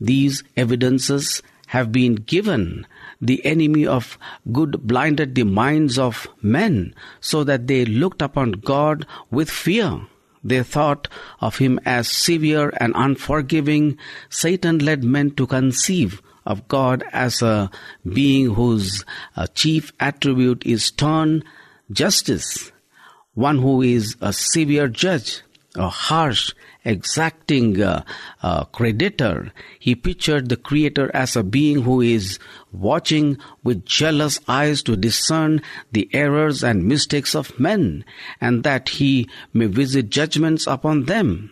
these 0.00 0.42
evidences 0.56 1.42
have 1.68 1.92
been 1.92 2.14
given. 2.14 2.86
The 3.20 3.44
enemy 3.44 3.86
of 3.86 4.18
good 4.52 4.86
blinded 4.86 5.34
the 5.34 5.44
minds 5.44 5.98
of 5.98 6.28
men 6.42 6.94
so 7.20 7.44
that 7.44 7.66
they 7.66 7.84
looked 7.84 8.22
upon 8.22 8.52
God 8.52 9.06
with 9.30 9.50
fear. 9.50 10.00
They 10.44 10.62
thought 10.62 11.08
of 11.40 11.58
him 11.58 11.80
as 11.84 12.08
severe 12.08 12.72
and 12.78 12.92
unforgiving. 12.94 13.98
Satan 14.28 14.78
led 14.78 15.02
men 15.02 15.32
to 15.32 15.46
conceive 15.46 16.22
of 16.44 16.68
God 16.68 17.02
as 17.12 17.42
a 17.42 17.70
being 18.08 18.54
whose 18.54 19.04
uh, 19.36 19.48
chief 19.48 19.92
attribute 19.98 20.64
is 20.64 20.84
stern 20.84 21.42
justice, 21.90 22.70
one 23.34 23.58
who 23.58 23.82
is 23.82 24.16
a 24.20 24.32
severe 24.32 24.86
judge, 24.86 25.42
a 25.74 25.88
harsh, 25.88 26.54
exacting 26.86 27.82
uh, 27.82 28.04
uh, 28.42 28.64
creditor. 28.64 29.52
He 29.78 29.94
pictured 29.94 30.48
the 30.48 30.56
Creator 30.56 31.10
as 31.12 31.36
a 31.36 31.42
being 31.42 31.82
who 31.82 32.00
is 32.00 32.38
watching 32.72 33.36
with 33.62 33.84
jealous 33.84 34.40
eyes 34.48 34.82
to 34.84 34.96
discern 34.96 35.60
the 35.92 36.08
errors 36.12 36.64
and 36.64 36.86
mistakes 36.86 37.34
of 37.34 37.58
men, 37.60 38.04
and 38.40 38.62
that 38.64 38.88
he 38.88 39.28
may 39.52 39.66
visit 39.66 40.08
judgments 40.08 40.66
upon 40.66 41.04
them. 41.04 41.50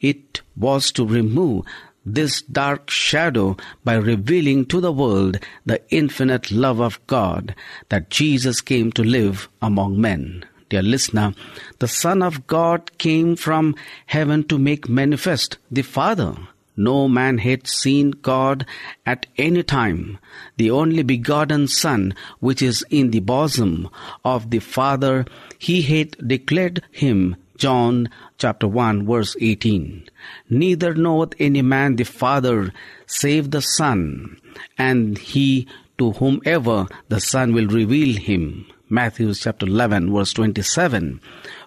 It 0.00 0.40
was 0.56 0.90
to 0.92 1.06
remove 1.06 1.66
this 2.06 2.40
dark 2.42 2.88
shadow 2.88 3.56
by 3.84 3.94
revealing 3.94 4.64
to 4.66 4.80
the 4.80 4.92
world 4.92 5.40
the 5.66 5.82
infinite 5.90 6.52
love 6.52 6.80
of 6.80 7.04
God 7.08 7.54
that 7.88 8.10
Jesus 8.10 8.60
came 8.60 8.92
to 8.92 9.02
live 9.02 9.48
among 9.60 10.00
men. 10.00 10.44
Dear 10.68 10.82
listener, 10.82 11.32
the 11.78 11.86
Son 11.86 12.22
of 12.22 12.48
God 12.48 12.98
came 12.98 13.36
from 13.36 13.76
heaven 14.06 14.42
to 14.48 14.58
make 14.58 14.88
manifest 14.88 15.58
the 15.70 15.82
Father. 15.82 16.36
No 16.76 17.08
man 17.08 17.38
had 17.38 17.68
seen 17.68 18.10
God 18.10 18.66
at 19.06 19.26
any 19.38 19.62
time. 19.62 20.18
The 20.56 20.72
only 20.72 21.04
begotten 21.04 21.68
Son, 21.68 22.14
which 22.40 22.62
is 22.62 22.84
in 22.90 23.12
the 23.12 23.20
bosom 23.20 23.88
of 24.24 24.50
the 24.50 24.58
Father, 24.58 25.24
he 25.58 25.82
had 25.82 26.16
declared 26.26 26.82
him 26.90 27.36
John 27.56 28.10
chapter 28.36 28.66
1 28.66 29.06
verse 29.06 29.36
18. 29.40 30.08
Neither 30.50 30.94
knoweth 30.94 31.34
any 31.38 31.62
man 31.62 31.96
the 31.96 32.04
Father 32.04 32.72
save 33.06 33.52
the 33.52 33.62
Son, 33.62 34.36
and 34.76 35.16
he 35.16 35.66
to 35.96 36.12
whomever 36.12 36.88
the 37.08 37.20
Son 37.20 37.54
will 37.54 37.68
reveal 37.68 38.16
him. 38.16 38.66
Matthew 38.88 39.34
chapter 39.34 39.66
11 39.66 40.12
verse 40.12 40.32
27. 40.32 41.20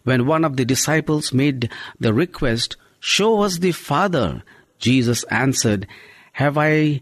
When 0.04 0.26
one 0.26 0.46
of 0.46 0.58
the 0.58 0.66
disciples 0.66 1.34
made 1.34 1.70
the 2.00 2.14
request, 2.14 2.78
show 3.00 3.42
us 3.42 3.60
the 3.60 3.72
Father, 3.72 4.44
Jesus 4.80 5.24
answered, 5.26 5.88
have 6.34 6.58
I 6.58 7.02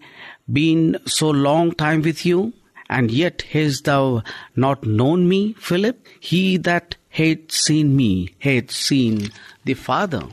been 0.51 0.97
so 1.05 1.29
long 1.29 1.71
time 1.73 2.01
with 2.01 2.25
you? 2.25 2.53
And 2.89 3.11
yet 3.11 3.43
hast 3.51 3.83
thou 3.83 4.23
not 4.55 4.83
known 4.83 5.29
me, 5.29 5.53
Philip? 5.53 6.07
He 6.19 6.57
that 6.57 6.95
hath 7.09 7.51
seen 7.51 7.95
me 7.95 8.33
hath 8.39 8.71
seen 8.71 9.29
the 9.65 9.75
Father. 9.75 10.23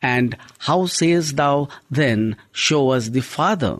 And 0.00 0.38
how 0.60 0.86
sayest 0.86 1.36
thou 1.36 1.68
then, 1.90 2.36
show 2.52 2.90
us 2.90 3.08
the 3.08 3.20
Father? 3.20 3.76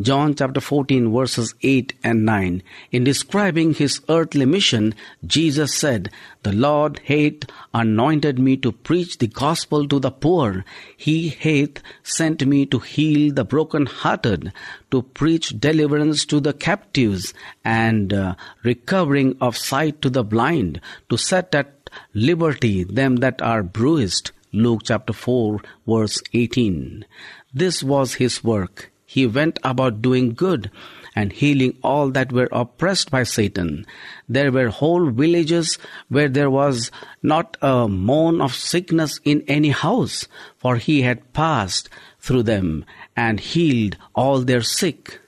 John 0.00 0.34
chapter 0.34 0.58
14 0.58 1.12
verses 1.12 1.54
8 1.60 1.92
and 2.02 2.24
9. 2.24 2.62
In 2.92 3.04
describing 3.04 3.74
his 3.74 4.00
earthly 4.08 4.46
mission, 4.46 4.94
Jesus 5.26 5.74
said, 5.74 6.10
The 6.44 6.52
Lord 6.54 7.00
hath 7.04 7.44
anointed 7.74 8.38
me 8.38 8.56
to 8.56 8.72
preach 8.72 9.18
the 9.18 9.26
gospel 9.26 9.86
to 9.88 10.00
the 10.00 10.10
poor. 10.10 10.64
He 10.96 11.28
hath 11.28 11.82
sent 12.02 12.46
me 12.46 12.64
to 12.66 12.78
heal 12.78 13.34
the 13.34 13.44
broken-hearted, 13.44 14.54
to 14.90 15.02
preach 15.02 15.60
deliverance 15.60 16.24
to 16.24 16.40
the 16.40 16.54
captives, 16.54 17.34
and 17.62 18.14
uh, 18.14 18.34
recovering 18.62 19.36
of 19.42 19.58
sight 19.58 20.00
to 20.00 20.08
the 20.08 20.24
blind, 20.24 20.80
to 21.10 21.18
set 21.18 21.54
at 21.54 21.90
liberty 22.14 22.82
them 22.82 23.16
that 23.16 23.42
are 23.42 23.62
bruised. 23.62 24.30
Luke 24.54 24.82
chapter 24.84 25.12
4 25.12 25.60
verse 25.86 26.18
18. 26.32 27.04
This 27.52 27.82
was 27.82 28.14
his 28.14 28.42
work 28.42 28.91
he 29.12 29.26
went 29.26 29.58
about 29.62 30.00
doing 30.00 30.32
good 30.32 30.70
and 31.14 31.34
healing 31.34 31.76
all 31.82 32.08
that 32.10 32.32
were 32.32 32.48
oppressed 32.50 33.10
by 33.10 33.22
Satan. 33.22 33.84
There 34.26 34.50
were 34.50 34.70
whole 34.70 35.10
villages 35.10 35.78
where 36.08 36.30
there 36.30 36.48
was 36.48 36.90
not 37.22 37.58
a 37.60 37.88
moan 37.88 38.40
of 38.40 38.54
sickness 38.54 39.20
in 39.22 39.44
any 39.46 39.68
house, 39.68 40.26
for 40.56 40.76
he 40.76 41.02
had 41.02 41.34
passed 41.34 41.90
through 42.20 42.44
them 42.44 42.86
and 43.14 43.38
healed 43.38 43.98
all 44.14 44.40
their 44.40 44.62
sick. 44.62 45.20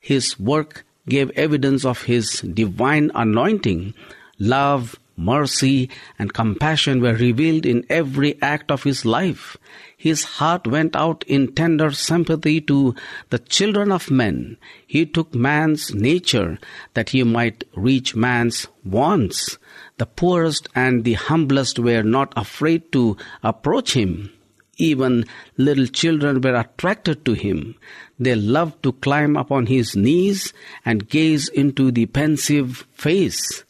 His 0.00 0.38
work 0.38 0.84
gave 1.08 1.30
evidence 1.30 1.84
of 1.84 2.02
his 2.02 2.40
divine 2.42 3.10
anointing. 3.16 3.94
Love, 4.38 4.94
mercy, 5.16 5.88
and 6.18 6.32
compassion 6.32 7.00
were 7.00 7.14
revealed 7.14 7.66
in 7.66 7.84
every 7.88 8.40
act 8.42 8.70
of 8.70 8.82
his 8.82 9.04
life. 9.04 9.56
His 9.96 10.24
heart 10.24 10.66
went 10.66 10.94
out 10.96 11.24
in 11.26 11.54
tender 11.54 11.90
sympathy 11.92 12.60
to 12.62 12.94
the 13.30 13.38
children 13.38 13.90
of 13.92 14.10
men. 14.10 14.56
He 14.86 15.06
took 15.06 15.34
man's 15.34 15.94
nature 15.94 16.58
that 16.94 17.10
he 17.10 17.22
might 17.22 17.64
reach 17.74 18.14
man's 18.14 18.66
wants. 18.84 19.58
The 19.98 20.06
poorest 20.06 20.68
and 20.74 21.04
the 21.04 21.14
humblest 21.14 21.78
were 21.78 22.02
not 22.02 22.32
afraid 22.36 22.92
to 22.92 23.16
approach 23.42 23.94
him. 23.94 24.30
Even 24.76 25.24
little 25.56 25.86
children 25.86 26.40
were 26.40 26.56
attracted 26.56 27.24
to 27.24 27.34
him. 27.34 27.76
They 28.18 28.34
loved 28.34 28.82
to 28.82 28.92
climb 28.92 29.36
upon 29.36 29.66
his 29.66 29.94
knees 29.94 30.52
and 30.84 31.08
gaze 31.08 31.48
into 31.48 31.90
the 31.90 32.06
pensive 32.06 32.86
face. 32.92 33.64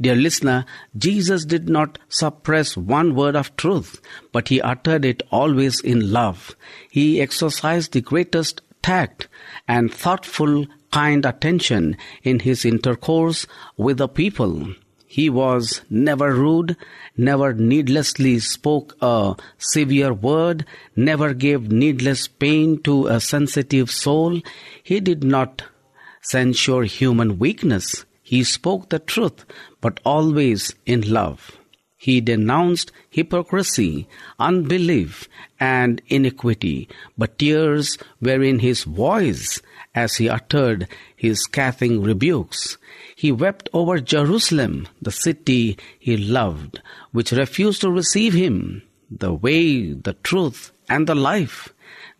Dear 0.00 0.14
listener, 0.14 0.64
Jesus 0.96 1.44
did 1.44 1.68
not 1.68 1.98
suppress 2.08 2.76
one 2.76 3.16
word 3.16 3.34
of 3.34 3.56
truth, 3.56 4.00
but 4.32 4.48
he 4.48 4.60
uttered 4.60 5.04
it 5.04 5.22
always 5.30 5.80
in 5.80 6.12
love. 6.12 6.54
He 6.88 7.20
exercised 7.20 7.92
the 7.92 8.00
greatest 8.00 8.60
tact 8.80 9.26
and 9.66 9.92
thoughtful, 9.92 10.66
kind 10.92 11.26
attention 11.26 11.96
in 12.22 12.38
his 12.40 12.64
intercourse 12.64 13.46
with 13.76 13.98
the 13.98 14.08
people. 14.08 14.72
He 15.06 15.28
was 15.28 15.80
never 15.90 16.32
rude, 16.34 16.76
never 17.16 17.52
needlessly 17.52 18.38
spoke 18.38 18.94
a 19.00 19.34
severe 19.56 20.12
word, 20.12 20.64
never 20.94 21.34
gave 21.34 21.72
needless 21.72 22.28
pain 22.28 22.80
to 22.82 23.06
a 23.06 23.18
sensitive 23.18 23.90
soul. 23.90 24.40
He 24.82 25.00
did 25.00 25.24
not 25.24 25.64
censure 26.20 26.82
human 26.82 27.38
weakness. 27.38 28.04
He 28.28 28.44
spoke 28.44 28.90
the 28.90 28.98
truth, 28.98 29.46
but 29.80 30.00
always 30.04 30.74
in 30.84 31.00
love. 31.00 31.58
He 31.96 32.20
denounced 32.20 32.92
hypocrisy, 33.08 34.06
unbelief, 34.38 35.26
and 35.58 36.02
iniquity, 36.08 36.90
but 37.16 37.38
tears 37.38 37.96
were 38.20 38.42
in 38.42 38.58
his 38.58 38.84
voice 38.84 39.62
as 39.94 40.16
he 40.16 40.28
uttered 40.28 40.88
his 41.16 41.40
scathing 41.44 42.02
rebukes. 42.02 42.76
He 43.16 43.32
wept 43.32 43.70
over 43.72 43.98
Jerusalem, 43.98 44.88
the 45.00 45.10
city 45.10 45.78
he 45.98 46.18
loved, 46.18 46.82
which 47.12 47.32
refused 47.32 47.80
to 47.80 47.90
receive 47.90 48.34
him, 48.34 48.82
the 49.10 49.32
way, 49.32 49.94
the 49.94 50.16
truth, 50.22 50.70
and 50.86 51.06
the 51.06 51.14
life. 51.14 51.70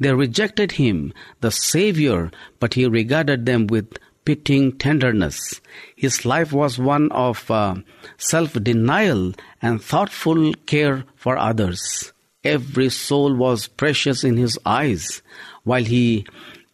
They 0.00 0.14
rejected 0.14 0.72
him, 0.72 1.12
the 1.42 1.50
Savior, 1.50 2.30
but 2.60 2.72
he 2.72 2.86
regarded 2.86 3.44
them 3.44 3.66
with 3.66 3.98
pitying 4.28 4.72
tenderness. 4.72 5.58
His 5.96 6.26
life 6.26 6.52
was 6.52 6.78
one 6.78 7.10
of 7.12 7.50
uh, 7.50 7.76
self 8.18 8.52
denial 8.62 9.32
and 9.62 9.82
thoughtful 9.82 10.52
care 10.66 11.04
for 11.16 11.38
others. 11.38 12.12
Every 12.44 12.90
soul 12.90 13.32
was 13.34 13.68
precious 13.68 14.24
in 14.24 14.36
his 14.36 14.58
eyes, 14.66 15.22
while 15.64 15.84
he 15.84 16.26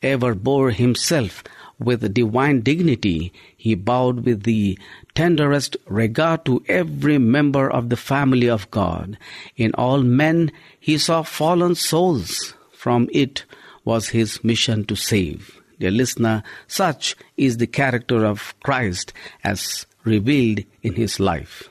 ever 0.03 0.35
bore 0.35 0.73
himself 0.73 1.45
with 1.79 2.13
divine 2.13 2.63
dignity. 2.63 3.33
He 3.57 3.77
bowed 3.77 4.25
with 4.25 4.43
the 4.43 4.77
tenderest 5.15 5.77
regard 5.87 6.45
to 6.47 6.61
every 6.67 7.19
member 7.19 7.71
of 7.71 7.89
the 7.89 7.97
family 7.97 8.51
of 8.51 8.69
God. 8.73 9.17
In 9.57 9.73
all 9.75 10.03
men, 10.03 10.51
he 10.81 10.99
saw 10.99 11.23
fallen 11.23 11.77
souls. 11.77 12.55
From 12.73 13.09
it 13.13 13.45
was 13.85 14.09
his 14.09 14.43
mission 14.43 14.85
to 14.87 14.97
save. 14.97 15.61
Dear 15.79 15.91
listener, 15.91 16.43
such 16.67 17.17
is 17.37 17.57
the 17.57 17.67
character 17.67 18.25
of 18.25 18.55
Christ 18.63 19.13
as 19.43 19.87
revealed 20.05 20.65
in 20.83 20.95
his 20.95 21.19
life. 21.19 21.69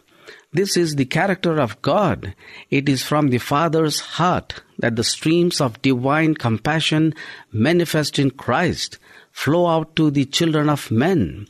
This 0.51 0.77
is 0.77 0.95
the 0.95 1.05
character 1.05 1.59
of 1.59 1.81
God. 1.81 2.35
It 2.69 2.87
is 2.87 3.01
from 3.01 3.29
the 3.29 3.39
Father's 3.39 3.99
heart 3.99 4.61
that 4.77 4.95
the 4.95 5.03
streams 5.03 5.59
of 5.59 5.81
divine 5.81 6.35
compassion 6.35 7.15
manifest 7.51 8.19
in 8.19 8.29
Christ 8.29 8.99
flow 9.31 9.67
out 9.67 9.95
to 9.95 10.11
the 10.11 10.25
children 10.25 10.69
of 10.69 10.91
men. 10.91 11.47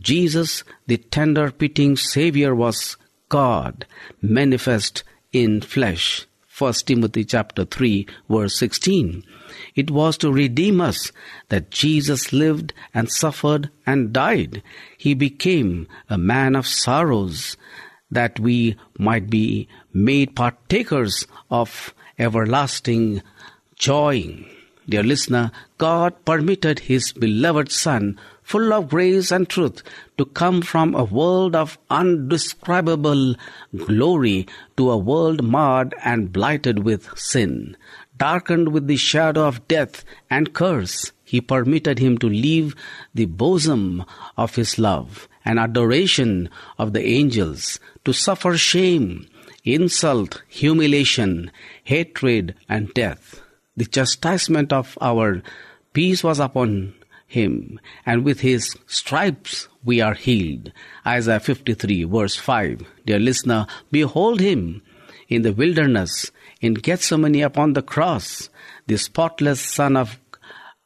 Jesus, 0.00 0.64
the 0.86 0.96
tender 0.96 1.52
pitying 1.52 1.96
Savior, 1.96 2.54
was 2.54 2.96
God 3.28 3.86
manifest 4.20 5.04
in 5.32 5.60
flesh. 5.60 6.26
1 6.60 6.72
Timothy 6.84 7.24
chapter 7.24 7.64
3 7.64 8.06
verse 8.28 8.54
16. 8.58 9.24
It 9.74 9.90
was 9.90 10.18
to 10.18 10.30
redeem 10.30 10.80
us 10.80 11.10
that 11.48 11.70
Jesus 11.70 12.34
lived 12.34 12.74
and 12.92 13.10
suffered 13.10 13.70
and 13.86 14.12
died. 14.12 14.62
He 14.98 15.14
became 15.14 15.88
a 16.10 16.18
man 16.18 16.54
of 16.54 16.66
sorrows 16.66 17.56
that 18.10 18.38
we 18.38 18.76
might 18.98 19.30
be 19.30 19.68
made 19.94 20.36
partakers 20.36 21.26
of 21.50 21.94
everlasting 22.18 23.22
joy. 23.76 24.44
Dear 24.86 25.02
listener, 25.02 25.52
God 25.78 26.24
permitted 26.26 26.80
His 26.80 27.14
beloved 27.14 27.72
Son, 27.72 28.20
full 28.50 28.72
of 28.72 28.88
grace 28.88 29.30
and 29.30 29.48
truth, 29.48 29.80
to 30.18 30.24
come 30.24 30.60
from 30.60 30.92
a 30.92 31.04
world 31.04 31.54
of 31.54 31.78
undescribable 31.88 33.36
glory 33.76 34.44
to 34.76 34.90
a 34.90 34.96
world 34.96 35.40
marred 35.44 35.94
and 36.02 36.32
blighted 36.32 36.80
with 36.80 37.16
sin, 37.16 37.76
darkened 38.18 38.72
with 38.72 38.88
the 38.88 38.96
shadow 38.96 39.46
of 39.46 39.66
death 39.68 40.04
and 40.28 40.52
curse. 40.52 41.12
He 41.22 41.40
permitted 41.40 42.00
him 42.00 42.18
to 42.18 42.28
leave 42.28 42.74
the 43.14 43.26
bosom 43.26 44.04
of 44.36 44.56
his 44.56 44.80
love 44.80 45.28
and 45.44 45.60
adoration 45.60 46.50
of 46.76 46.92
the 46.92 47.06
angels, 47.06 47.78
to 48.04 48.12
suffer 48.12 48.56
shame, 48.56 49.28
insult, 49.62 50.42
humiliation, 50.48 51.52
hatred, 51.84 52.56
and 52.68 52.92
death. 52.94 53.40
The 53.76 53.86
chastisement 53.86 54.72
of 54.72 54.98
our 55.00 55.40
peace 55.92 56.24
was 56.24 56.40
upon 56.40 56.94
him, 57.30 57.78
and 58.04 58.24
with 58.24 58.40
his 58.40 58.76
stripes 58.86 59.68
we 59.84 60.00
are 60.00 60.14
healed. 60.14 60.72
Isaiah 61.06 61.38
53, 61.38 62.04
verse 62.04 62.34
5. 62.34 62.82
Dear 63.06 63.20
listener, 63.20 63.66
behold 63.92 64.40
him 64.40 64.82
in 65.28 65.42
the 65.42 65.52
wilderness, 65.52 66.32
in 66.60 66.74
Gethsemane 66.74 67.42
upon 67.42 67.74
the 67.74 67.82
cross, 67.82 68.50
the 68.88 68.98
spotless 68.98 69.60
Son 69.60 69.96
of 69.96 70.18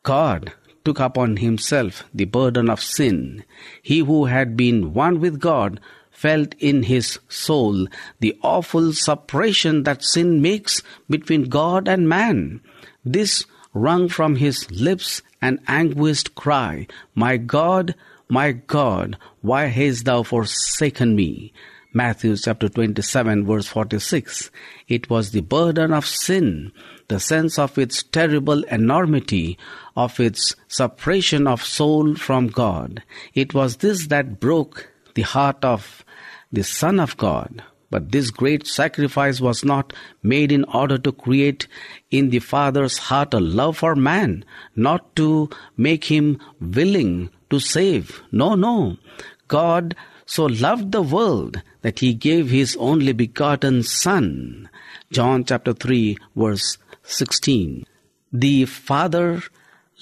God 0.02 0.52
took 0.84 1.00
upon 1.00 1.38
himself 1.38 2.04
the 2.12 2.26
burden 2.26 2.68
of 2.68 2.82
sin. 2.82 3.42
He 3.82 4.00
who 4.00 4.26
had 4.26 4.54
been 4.54 4.92
one 4.92 5.20
with 5.20 5.40
God 5.40 5.80
felt 6.10 6.54
in 6.58 6.82
his 6.82 7.18
soul 7.28 7.88
the 8.20 8.38
awful 8.42 8.92
separation 8.92 9.84
that 9.84 10.04
sin 10.04 10.42
makes 10.42 10.82
between 11.08 11.44
God 11.44 11.88
and 11.88 12.06
man. 12.06 12.60
This 13.02 13.46
wrung 13.72 14.08
from 14.08 14.36
his 14.36 14.70
lips 14.70 15.22
an 15.44 15.60
anguished 15.68 16.34
cry, 16.34 16.86
My 17.14 17.36
God, 17.36 17.94
my 18.30 18.52
God, 18.52 19.18
why 19.42 19.66
hast 19.66 20.06
thou 20.06 20.22
forsaken 20.22 21.14
me? 21.14 21.52
Matthew 21.92 22.34
chapter 22.38 22.70
27 22.70 23.44
verse 23.44 23.66
46. 23.66 24.50
It 24.88 25.10
was 25.10 25.30
the 25.30 25.42
burden 25.42 25.92
of 25.92 26.06
sin, 26.06 26.72
the 27.08 27.20
sense 27.20 27.58
of 27.58 27.76
its 27.76 28.02
terrible 28.02 28.64
enormity, 28.64 29.58
of 29.94 30.18
its 30.18 30.56
separation 30.66 31.46
of 31.46 31.62
soul 31.62 32.14
from 32.14 32.46
God. 32.48 33.02
It 33.34 33.52
was 33.52 33.76
this 33.76 34.06
that 34.06 34.40
broke 34.40 34.88
the 35.12 35.22
heart 35.22 35.62
of 35.62 36.06
the 36.50 36.64
Son 36.64 36.98
of 36.98 37.18
God. 37.18 37.62
But 37.94 38.10
this 38.10 38.32
great 38.32 38.66
sacrifice 38.66 39.40
was 39.40 39.64
not 39.64 39.92
made 40.20 40.50
in 40.50 40.64
order 40.64 40.98
to 40.98 41.12
create 41.12 41.68
in 42.10 42.30
the 42.30 42.40
Father's 42.40 42.98
heart 42.98 43.32
a 43.32 43.38
love 43.38 43.76
for 43.76 43.94
man, 43.94 44.44
not 44.74 45.14
to 45.14 45.48
make 45.76 46.06
him 46.06 46.40
willing 46.60 47.30
to 47.50 47.60
save. 47.60 48.20
No, 48.32 48.56
no. 48.56 48.96
God 49.46 49.94
so 50.26 50.46
loved 50.46 50.90
the 50.90 51.02
world 51.02 51.62
that 51.82 52.00
he 52.00 52.14
gave 52.14 52.50
his 52.50 52.74
only 52.80 53.12
begotten 53.12 53.84
Son. 53.84 54.68
John 55.12 55.44
chapter 55.44 55.72
3, 55.72 56.18
verse 56.34 56.78
16. 57.04 57.86
The 58.32 58.64
Father 58.64 59.40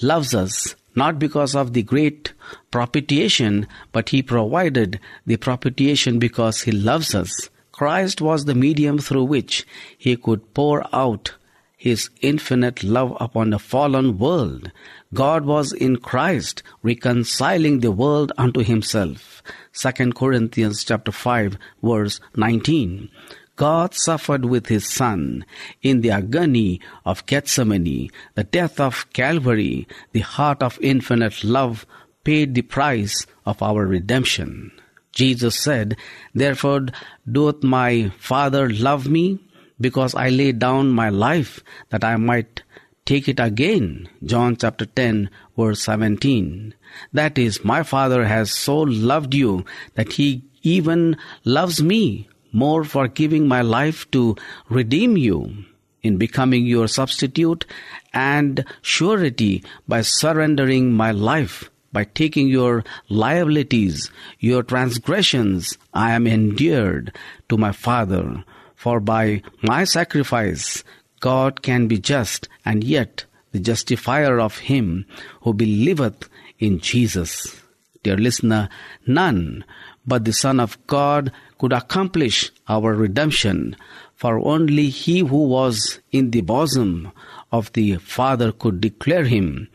loves 0.01 0.33
us 0.33 0.75
not 0.95 1.19
because 1.19 1.55
of 1.55 1.73
the 1.73 1.83
great 1.83 2.33
propitiation, 2.71 3.67
but 3.91 4.09
he 4.09 4.23
provided 4.23 4.99
the 5.27 5.37
propitiation 5.37 6.17
because 6.17 6.63
he 6.63 6.71
loves 6.71 7.13
us. 7.13 7.51
Christ 7.73 8.21
was 8.21 8.45
the 8.45 8.53
medium 8.53 8.99
through 8.99 9.23
which 9.23 9.65
he 9.97 10.15
could 10.15 10.53
pour 10.53 10.85
out 10.95 11.33
his 11.75 12.11
infinite 12.21 12.83
love 12.83 13.17
upon 13.19 13.51
a 13.51 13.57
fallen 13.57 14.19
world. 14.19 14.71
God 15.11 15.43
was 15.45 15.73
in 15.73 15.97
Christ 15.97 16.61
reconciling 16.83 17.79
the 17.79 17.91
world 17.91 18.31
unto 18.37 18.63
himself. 18.63 19.41
2 19.73 20.13
Corinthians 20.13 20.83
chapter 20.83 21.11
5 21.11 21.57
verse 21.81 22.19
19. 22.35 23.09
God 23.55 23.95
suffered 23.95 24.45
with 24.45 24.67
his 24.67 24.87
son 24.87 25.43
in 25.81 26.01
the 26.01 26.11
agony 26.11 26.79
of 27.05 27.25
Gethsemane, 27.25 28.11
the 28.35 28.43
death 28.43 28.79
of 28.79 29.11
Calvary, 29.13 29.87
the 30.11 30.21
heart 30.21 30.61
of 30.61 30.77
infinite 30.79 31.43
love 31.43 31.87
paid 32.23 32.53
the 32.53 32.61
price 32.61 33.25
of 33.47 33.63
our 33.63 33.87
redemption. 33.87 34.71
Jesus 35.13 35.57
said, 35.57 35.95
Therefore 36.33 36.87
doth 37.31 37.63
my 37.63 38.11
Father 38.19 38.69
love 38.69 39.07
me, 39.07 39.39
because 39.79 40.15
I 40.15 40.29
lay 40.29 40.51
down 40.51 40.91
my 40.91 41.09
life 41.09 41.63
that 41.89 42.03
I 42.03 42.15
might 42.17 42.63
take 43.05 43.27
it 43.27 43.39
again. 43.39 44.09
John 44.23 44.55
chapter 44.55 44.85
10, 44.85 45.29
verse 45.57 45.81
17. 45.81 46.73
That 47.11 47.37
is, 47.37 47.63
my 47.63 47.83
Father 47.83 48.25
has 48.25 48.51
so 48.51 48.79
loved 48.79 49.33
you 49.33 49.65
that 49.95 50.13
he 50.13 50.43
even 50.61 51.17
loves 51.43 51.81
me 51.81 52.27
more 52.51 52.83
for 52.83 53.07
giving 53.07 53.47
my 53.47 53.61
life 53.61 54.09
to 54.11 54.35
redeem 54.69 55.17
you 55.17 55.65
in 56.01 56.17
becoming 56.17 56.65
your 56.65 56.87
substitute 56.87 57.65
and 58.13 58.63
surety 58.81 59.63
by 59.87 60.01
surrendering 60.01 60.91
my 60.91 61.11
life 61.11 61.69
by 61.93 62.03
taking 62.03 62.47
your 62.47 62.83
liabilities, 63.07 64.11
your 64.39 64.63
transgressions, 64.63 65.77
I 65.93 66.11
am 66.11 66.27
endeared 66.27 67.15
to 67.47 67.57
my 67.57 67.71
Father. 67.71 68.43
For 68.75 68.99
by 68.99 69.43
my 69.61 69.85
sacrifice, 69.85 70.83
God 71.21 71.61
can 71.61 71.87
be 71.87 71.99
just 71.99 72.49
and 72.65 72.83
yet 72.83 73.23
the 73.53 73.59
justifier 73.59 74.39
of 74.39 74.57
him 74.57 75.05
who 75.41 75.53
believeth 75.53 76.27
in 76.59 76.79
Jesus. 76.79 77.61
Dear 78.01 78.17
listener, 78.17 78.67
none 79.07 79.63
but 80.05 80.25
the 80.25 80.33
Son 80.33 80.59
of 80.59 80.77
God 80.87 81.31
could 81.59 81.71
accomplish 81.71 82.51
our 82.67 82.93
redemption, 82.93 83.77
for 84.15 84.39
only 84.39 84.89
he 84.89 85.19
who 85.19 85.47
was 85.47 85.99
in 86.11 86.31
the 86.31 86.41
bosom 86.41 87.11
of 87.51 87.71
the 87.71 87.95
Father 87.97 88.51
could 88.51 88.81
declare 88.81 89.23
him. 89.23 89.69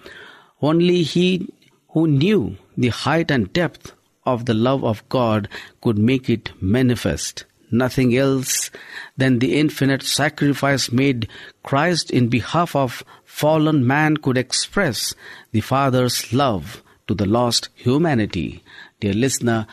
Only 0.60 1.02
he 1.02 1.48
who 1.90 2.06
knew 2.06 2.56
the 2.76 2.88
height 2.88 3.30
and 3.30 3.52
depth 3.52 3.92
of 4.24 4.44
the 4.44 4.54
love 4.54 4.84
of 4.84 5.08
God 5.08 5.48
could 5.80 5.98
make 5.98 6.28
it 6.28 6.52
manifest. 6.60 7.44
Nothing 7.70 8.16
else 8.16 8.70
than 9.16 9.38
the 9.38 9.58
infinite 9.58 10.02
sacrifice 10.02 10.90
made 10.90 11.28
Christ 11.62 12.10
in 12.10 12.28
behalf 12.28 12.74
of 12.74 13.04
fallen 13.24 13.86
man 13.86 14.16
could 14.16 14.38
express 14.38 15.14
the 15.52 15.60
Father's 15.60 16.32
love 16.32 16.82
to 17.06 17.14
the 17.14 17.26
lost 17.26 17.68
humanity. 17.74 18.62
Dear 19.00 19.12
listener, 19.12 19.66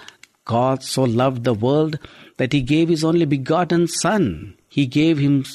God 0.46 0.84
so 0.84 1.04
loved 1.04 1.44
the 1.44 1.54
world 1.54 1.98
that 2.38 2.54
he 2.54 2.62
gave 2.62 2.90
his 2.90 3.04
only 3.04 3.26
begotten 3.26 3.88
Son. 3.88 4.56
He 4.68 4.86
gave 4.86 5.18
him 5.18 5.46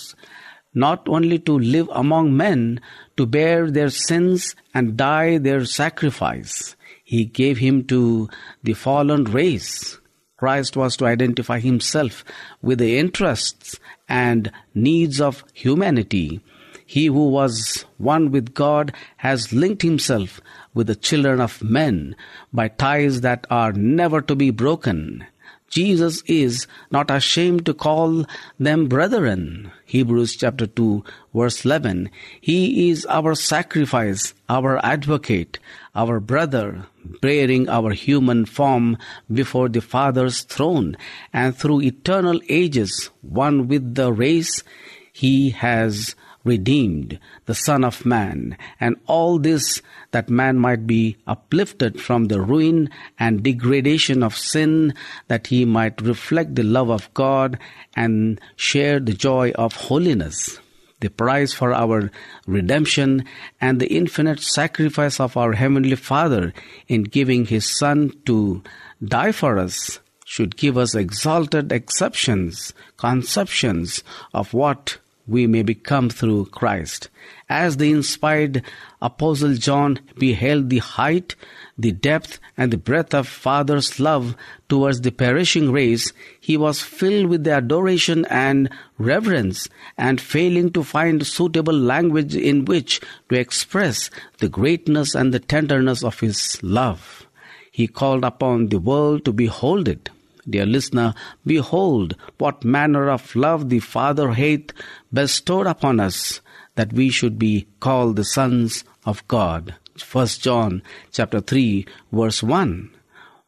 not 0.75 1.09
only 1.09 1.39
to 1.41 1.59
live 1.59 1.89
among 1.93 2.37
men, 2.37 2.81
to 3.17 3.27
bear 3.27 3.71
their 3.71 3.91
sins 3.91 4.55
and 4.73 4.97
die 4.97 5.39
their 5.39 5.65
sacrifice. 5.65 6.77
He 7.05 7.25
gave 7.25 7.59
him 7.59 7.85
to 7.87 8.29
the 8.63 8.75
fallen 8.75 9.25
race. 9.25 9.99
Christ 10.37 10.77
was 10.77 10.97
to 10.97 11.07
identify 11.07 11.59
himself 11.59 12.25
with 12.63 12.79
the 12.79 12.99
interests 12.99 13.79
and 14.09 14.51
needs 14.75 15.21
of 15.21 15.45
humanity. 15.53 16.41
He 16.87 17.07
who 17.07 17.29
was 17.29 17.85
one 17.99 18.31
with 18.31 18.55
God 18.55 18.93
has 19.19 19.53
linked 19.53 19.83
himself 19.83 20.41
with 20.73 20.87
the 20.87 20.97
children 20.97 21.41
of 21.41 21.63
men 21.63 22.17
by 22.53 22.69
ties 22.69 23.21
that 23.21 23.47
are 23.51 23.73
never 23.73 24.21
to 24.23 24.35
be 24.35 24.51
broken. 24.51 25.27
Jesus 25.71 26.23
is 26.27 26.67
not 26.91 27.11
ashamed 27.11 27.65
to 27.67 27.75
call 27.75 28.27
them 28.59 28.89
brethren. 28.89 29.71
Hebrews 29.87 30.37
chapter 30.37 30.67
2 30.67 31.05
verse 31.33 31.65
11. 31.65 32.11
He 32.41 32.91
is 32.91 33.07
our 33.07 33.37
sacrifice, 33.37 34.35
our 34.49 34.85
advocate, 34.85 35.61
our 35.95 36.19
brother, 36.19 36.87
bearing 37.21 37.69
our 37.69 37.93
human 37.93 38.47
form 38.47 38.99
before 39.33 39.69
the 39.69 39.81
Father's 39.81 40.43
throne, 40.43 40.97
and 41.33 41.57
through 41.57 41.83
eternal 41.83 42.41
ages, 42.49 43.11
one 43.23 43.69
with 43.69 43.95
the 43.95 44.13
race, 44.13 44.65
he 45.13 45.51
has 45.51 46.15
redeemed, 46.45 47.19
the 47.47 47.55
Son 47.55 47.85
of 47.85 48.07
Man, 48.07 48.57
and 48.81 48.97
all 49.07 49.39
this 49.39 49.83
that 50.13 50.31
man 50.31 50.59
might 50.59 50.87
be 50.87 51.17
uplifted 51.27 52.01
from 52.01 52.27
the 52.27 52.41
ruin 52.41 52.91
and 53.19 53.43
degradation 53.43 54.23
of 54.23 54.37
sin, 54.37 54.95
that 55.29 55.49
he 55.49 55.65
might 55.65 56.01
reflect 56.01 56.55
the 56.55 56.63
love 56.63 56.91
of 56.91 57.13
God 57.15 57.59
and 57.95 58.41
share 58.57 59.01
the 59.01 59.13
joy 59.13 59.53
of 59.53 59.75
holiness. 59.75 60.59
The 61.01 61.11
price 61.11 61.53
for 61.53 61.73
our 61.73 62.11
redemption 62.47 63.25
and 63.61 63.81
the 63.81 63.93
infinite 63.93 64.41
sacrifice 64.41 65.19
of 65.19 65.37
our 65.37 65.53
Heavenly 65.53 65.97
Father 65.97 66.53
in 66.89 67.05
giving 67.05 67.47
His 67.47 67.65
Son 67.65 68.13
to 68.27 68.63
die 69.03 69.33
for 69.33 69.59
us 69.59 70.01
should 70.27 70.57
give 70.57 70.77
us 70.77 70.95
exalted 70.95 71.73
exceptions, 71.73 72.75
conceptions 72.99 74.05
of 74.35 74.53
what 74.53 74.99
we 75.31 75.47
may 75.47 75.63
become 75.63 76.11
through 76.11 76.45
Christ. 76.47 77.09
As 77.49 77.77
the 77.77 77.93
inspired 77.93 78.65
Apostle 79.01 79.55
John 79.55 80.01
beheld 80.19 80.69
the 80.69 80.79
height, 80.79 81.37
the 81.79 81.93
depth, 81.93 82.41
and 82.57 82.73
the 82.73 82.77
breadth 82.77 83.15
of 83.15 83.29
Father's 83.29 84.01
love 84.01 84.35
towards 84.69 85.01
the 85.01 85.13
perishing 85.13 85.71
race, 85.71 86.13
he 86.41 86.57
was 86.57 86.83
filled 86.83 87.27
with 87.27 87.45
the 87.45 87.53
adoration 87.53 88.25
and 88.27 88.69
reverence, 88.99 89.69
and 89.97 90.21
failing 90.21 90.73
to 90.73 90.83
find 90.83 91.25
suitable 91.25 91.79
language 91.79 92.35
in 92.35 92.65
which 92.65 93.01
to 93.29 93.37
express 93.39 94.11
the 94.39 94.49
greatness 94.49 95.15
and 95.15 95.33
the 95.33 95.39
tenderness 95.39 96.03
of 96.03 96.19
his 96.19 96.61
love, 96.63 97.29
he 97.71 97.87
called 97.87 98.25
upon 98.25 98.67
the 98.67 98.81
world 98.81 99.25
to 99.25 99.33
behold 99.33 99.87
it. 99.87 100.11
Dear 100.51 100.67
listener, 100.67 101.15
behold 101.47 102.17
what 102.39 102.65
manner 102.65 103.09
of 103.09 103.37
love 103.37 103.69
the 103.69 103.79
Father 103.79 104.33
hath 104.33 104.73
bestowed 105.13 105.69
upon 105.69 106.01
us, 106.01 106.41
that 106.75 106.93
we 106.93 107.09
should 107.09 107.39
be 107.39 107.69
called 107.79 108.17
the 108.17 108.25
sons 108.25 108.83
of 109.05 109.27
God. 109.29 109.77
1 110.11 110.27
John 110.41 110.83
chapter 111.13 111.41
3 111.41 111.87
verse 112.11 112.43
1. 112.43 112.91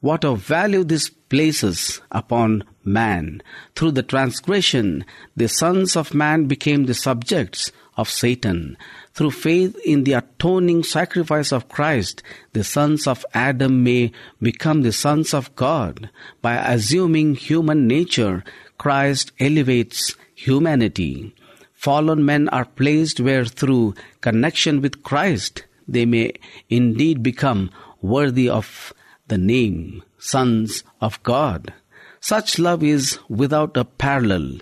What 0.00 0.24
a 0.24 0.36
value 0.36 0.84
this 0.84 1.10
places 1.10 2.00
upon 2.10 2.64
man. 2.84 3.42
Through 3.74 3.92
the 3.92 4.02
transgression, 4.02 5.04
the 5.36 5.48
sons 5.48 5.96
of 5.96 6.14
man 6.14 6.46
became 6.46 6.84
the 6.84 6.94
subjects 6.94 7.72
of 7.96 8.08
Satan. 8.08 8.76
Through 9.14 9.32
faith 9.32 9.76
in 9.84 10.04
the 10.04 10.14
atoning 10.14 10.84
sacrifice 10.84 11.52
of 11.52 11.68
Christ, 11.68 12.22
the 12.54 12.64
sons 12.64 13.06
of 13.06 13.26
Adam 13.34 13.84
may 13.84 14.12
become 14.40 14.82
the 14.82 14.92
sons 14.92 15.34
of 15.34 15.54
God. 15.54 16.08
By 16.40 16.54
assuming 16.54 17.34
human 17.34 17.86
nature, 17.86 18.42
Christ 18.78 19.32
elevates 19.38 20.16
humanity. 20.34 21.34
Fallen 21.74 22.24
men 22.24 22.48
are 22.48 22.64
placed 22.64 23.20
where 23.20 23.44
through 23.44 23.94
connection 24.20 24.80
with 24.80 25.02
Christ 25.02 25.64
they 25.86 26.06
may 26.06 26.32
indeed 26.70 27.22
become 27.22 27.70
worthy 28.00 28.48
of 28.48 28.92
the 29.28 29.38
name 29.38 30.02
sons 30.18 30.84
of 31.00 31.22
God. 31.22 31.72
Such 32.20 32.58
love 32.58 32.82
is 32.82 33.18
without 33.28 33.76
a 33.76 33.84
parallel. 33.84 34.58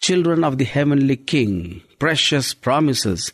Children 0.00 0.44
of 0.44 0.58
the 0.58 0.64
heavenly 0.64 1.16
King, 1.16 1.82
precious 1.98 2.54
promises, 2.54 3.32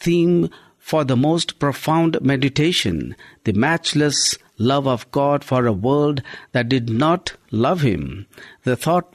theme 0.00 0.50
for 0.78 1.04
the 1.04 1.16
most 1.16 1.58
profound 1.58 2.20
meditation, 2.20 3.14
the 3.44 3.52
matchless 3.52 4.36
love 4.58 4.86
of 4.86 5.10
God 5.10 5.44
for 5.44 5.66
a 5.66 5.72
world 5.72 6.22
that 6.52 6.68
did 6.68 6.90
not 6.90 7.36
love 7.50 7.82
Him. 7.82 8.26
The 8.64 8.76
thought 8.76 9.14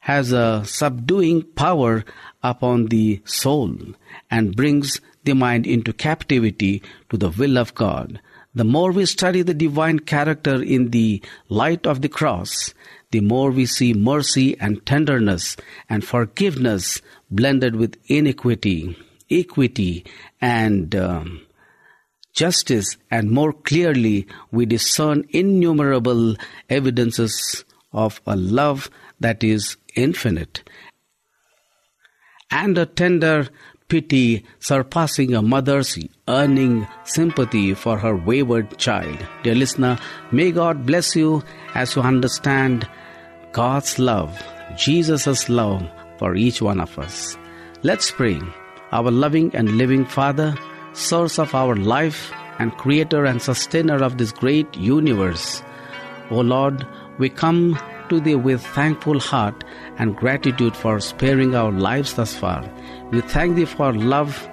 has 0.00 0.32
a 0.32 0.62
subduing 0.64 1.42
power 1.42 2.04
upon 2.42 2.86
the 2.86 3.20
soul 3.24 3.76
and 4.30 4.56
brings 4.56 5.00
the 5.24 5.34
mind 5.34 5.66
into 5.66 5.92
captivity 5.92 6.82
to 7.10 7.16
the 7.16 7.30
will 7.30 7.58
of 7.58 7.74
God. 7.74 8.20
The 8.54 8.64
more 8.64 8.92
we 8.92 9.04
study 9.06 9.42
the 9.42 9.54
divine 9.54 9.98
character 10.00 10.62
in 10.62 10.90
the 10.90 11.22
light 11.48 11.86
of 11.86 12.00
the 12.00 12.08
cross, 12.08 12.72
the 13.10 13.20
more 13.20 13.50
we 13.50 13.66
see 13.66 13.92
mercy 13.92 14.58
and 14.58 14.84
tenderness 14.86 15.56
and 15.88 16.04
forgiveness 16.04 17.02
blended 17.30 17.76
with 17.76 17.98
iniquity, 18.06 18.96
equity, 19.30 20.04
and 20.40 20.94
um, 20.94 21.40
justice, 22.34 22.96
and 23.10 23.30
more 23.30 23.52
clearly 23.52 24.26
we 24.50 24.66
discern 24.66 25.24
innumerable 25.30 26.36
evidences 26.70 27.64
of 27.92 28.20
a 28.26 28.36
love 28.36 28.90
that 29.20 29.42
is 29.42 29.76
infinite 29.96 30.62
and 32.50 32.78
a 32.78 32.86
tender 32.86 33.48
pity 33.88 34.44
surpassing 34.60 35.34
a 35.34 35.42
mother's 35.42 35.98
earning 36.28 36.86
sympathy 37.04 37.74
for 37.74 37.98
her 37.98 38.14
wayward 38.14 38.76
child. 38.78 39.18
Dear 39.42 39.54
listener, 39.54 39.98
may 40.30 40.52
God 40.52 40.84
bless 40.84 41.16
you 41.16 41.42
as 41.74 41.96
you 41.96 42.02
understand 42.02 42.88
God's 43.52 43.98
love, 43.98 44.42
Jesus' 44.76 45.48
love 45.48 45.88
for 46.18 46.36
each 46.36 46.60
one 46.60 46.80
of 46.80 46.98
us. 46.98 47.38
Let's 47.82 48.10
pray. 48.10 48.40
Our 48.92 49.10
loving 49.10 49.54
and 49.54 49.76
living 49.76 50.04
Father, 50.04 50.56
source 50.92 51.38
of 51.38 51.54
our 51.54 51.76
life 51.76 52.32
and 52.58 52.76
creator 52.76 53.24
and 53.24 53.40
sustainer 53.40 54.02
of 54.02 54.18
this 54.18 54.32
great 54.32 54.76
universe. 54.76 55.62
O 56.30 56.40
Lord, 56.40 56.86
we 57.18 57.28
come 57.28 57.78
to 58.08 58.20
thee 58.20 58.34
with 58.34 58.64
thankful 58.64 59.20
heart 59.20 59.64
and 59.98 60.16
gratitude 60.16 60.74
for 60.74 61.00
sparing 61.00 61.54
our 61.54 61.72
lives 61.72 62.14
thus 62.14 62.34
far. 62.34 62.68
We 63.10 63.20
thank 63.20 63.56
thee 63.56 63.66
for 63.66 63.92
love 63.92 64.48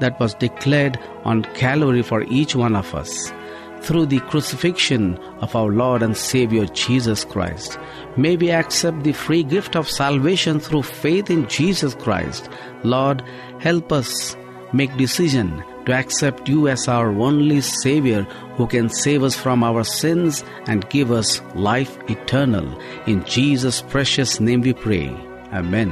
that 0.00 0.18
was 0.18 0.34
declared 0.34 0.98
on 1.24 1.44
Calvary 1.54 2.02
for 2.02 2.22
each 2.24 2.56
one 2.56 2.74
of 2.74 2.94
us 2.94 3.32
through 3.82 4.06
the 4.06 4.20
crucifixion 4.20 5.16
of 5.40 5.54
our 5.56 5.70
Lord 5.70 6.02
and 6.02 6.16
Savior 6.16 6.66
Jesus 6.66 7.24
Christ. 7.24 7.78
May 8.16 8.36
we 8.36 8.50
accept 8.50 9.02
the 9.02 9.12
free 9.12 9.42
gift 9.42 9.76
of 9.76 9.88
salvation 9.88 10.60
through 10.60 10.82
faith 10.82 11.30
in 11.30 11.48
Jesus 11.48 11.94
Christ. 11.94 12.48
Lord, 12.82 13.22
help 13.58 13.92
us 13.92 14.36
make 14.72 14.96
decision 14.96 15.64
to 15.86 15.92
accept 15.92 16.48
you 16.48 16.68
as 16.68 16.88
our 16.88 17.08
only 17.08 17.60
Savior 17.60 18.22
who 18.56 18.66
can 18.66 18.88
save 18.88 19.22
us 19.22 19.34
from 19.34 19.64
our 19.64 19.84
sins 19.84 20.44
and 20.66 20.88
give 20.90 21.10
us 21.10 21.40
life 21.54 21.98
eternal. 22.08 22.78
In 23.06 23.24
Jesus' 23.24 23.82
precious 23.82 24.40
name 24.40 24.60
we 24.60 24.74
pray. 24.74 25.08
Amen. 25.52 25.90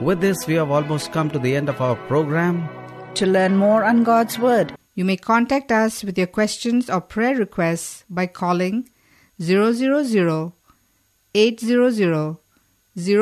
With 0.00 0.20
this, 0.20 0.46
we 0.46 0.54
have 0.54 0.70
almost 0.70 1.12
come 1.12 1.30
to 1.30 1.38
the 1.38 1.54
end 1.54 1.68
of 1.68 1.80
our 1.80 1.94
program. 1.94 2.68
To 3.14 3.26
learn 3.26 3.56
more 3.56 3.84
on 3.84 4.02
God's 4.02 4.38
Word, 4.38 4.74
You 4.94 5.04
may 5.06 5.16
contact 5.16 5.72
us 5.72 6.04
with 6.04 6.18
your 6.18 6.26
questions 6.26 6.90
or 6.90 7.00
prayer 7.00 7.34
requests 7.36 8.04
by 8.10 8.26
calling 8.26 8.90
000 9.40 10.52
800 11.34 12.36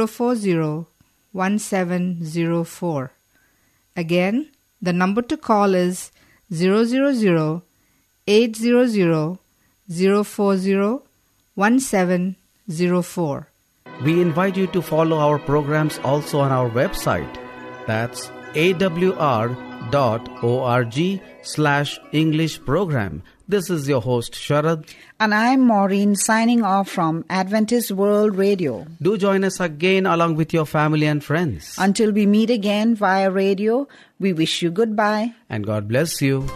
040 0.09 0.87
1704. 1.33 3.11
Again, 3.96 4.48
the 4.83 4.92
number 4.92 5.22
to 5.22 5.37
call 5.37 5.74
is 5.74 6.11
000 6.51 7.62
800 8.27 9.38
040 9.88 10.98
1704. 11.55 13.48
We 14.03 14.20
invite 14.20 14.57
you 14.57 14.66
to 14.68 14.83
follow 14.83 15.18
our 15.18 15.38
programs 15.38 15.98
also 16.03 16.40
on 16.40 16.51
our 16.51 16.70
website. 16.70 17.37
That's 17.87 18.31
awr.org 19.90 21.20
slash 21.42 21.98
English 22.12 22.61
program. 22.64 23.22
This 23.48 23.70
is 23.70 23.88
your 23.88 24.03
host 24.03 24.35
Sharad. 24.35 24.94
and 25.20 25.35
I'm 25.35 25.61
Maureen 25.66 26.14
signing 26.16 26.62
off 26.62 26.88
from 26.90 27.24
Adventist 27.31 27.92
World 27.92 28.37
Radio. 28.37 28.87
Do 29.01 29.16
join 29.16 29.42
us 29.44 29.59
again 29.61 30.05
along 30.07 30.37
with 30.37 30.53
your 30.53 30.66
family 30.66 31.07
and 31.07 31.24
friends. 31.24 31.74
Until 31.79 32.12
we 32.12 32.27
meet 32.27 32.51
again 32.51 32.94
via 32.94 33.31
radio, 33.31 33.88
we 34.18 34.33
wish 34.35 34.61
you 34.62 34.70
goodbye. 34.70 35.33
And 35.48 35.64
God 35.64 35.88
bless 35.88 36.20
you. 36.20 36.46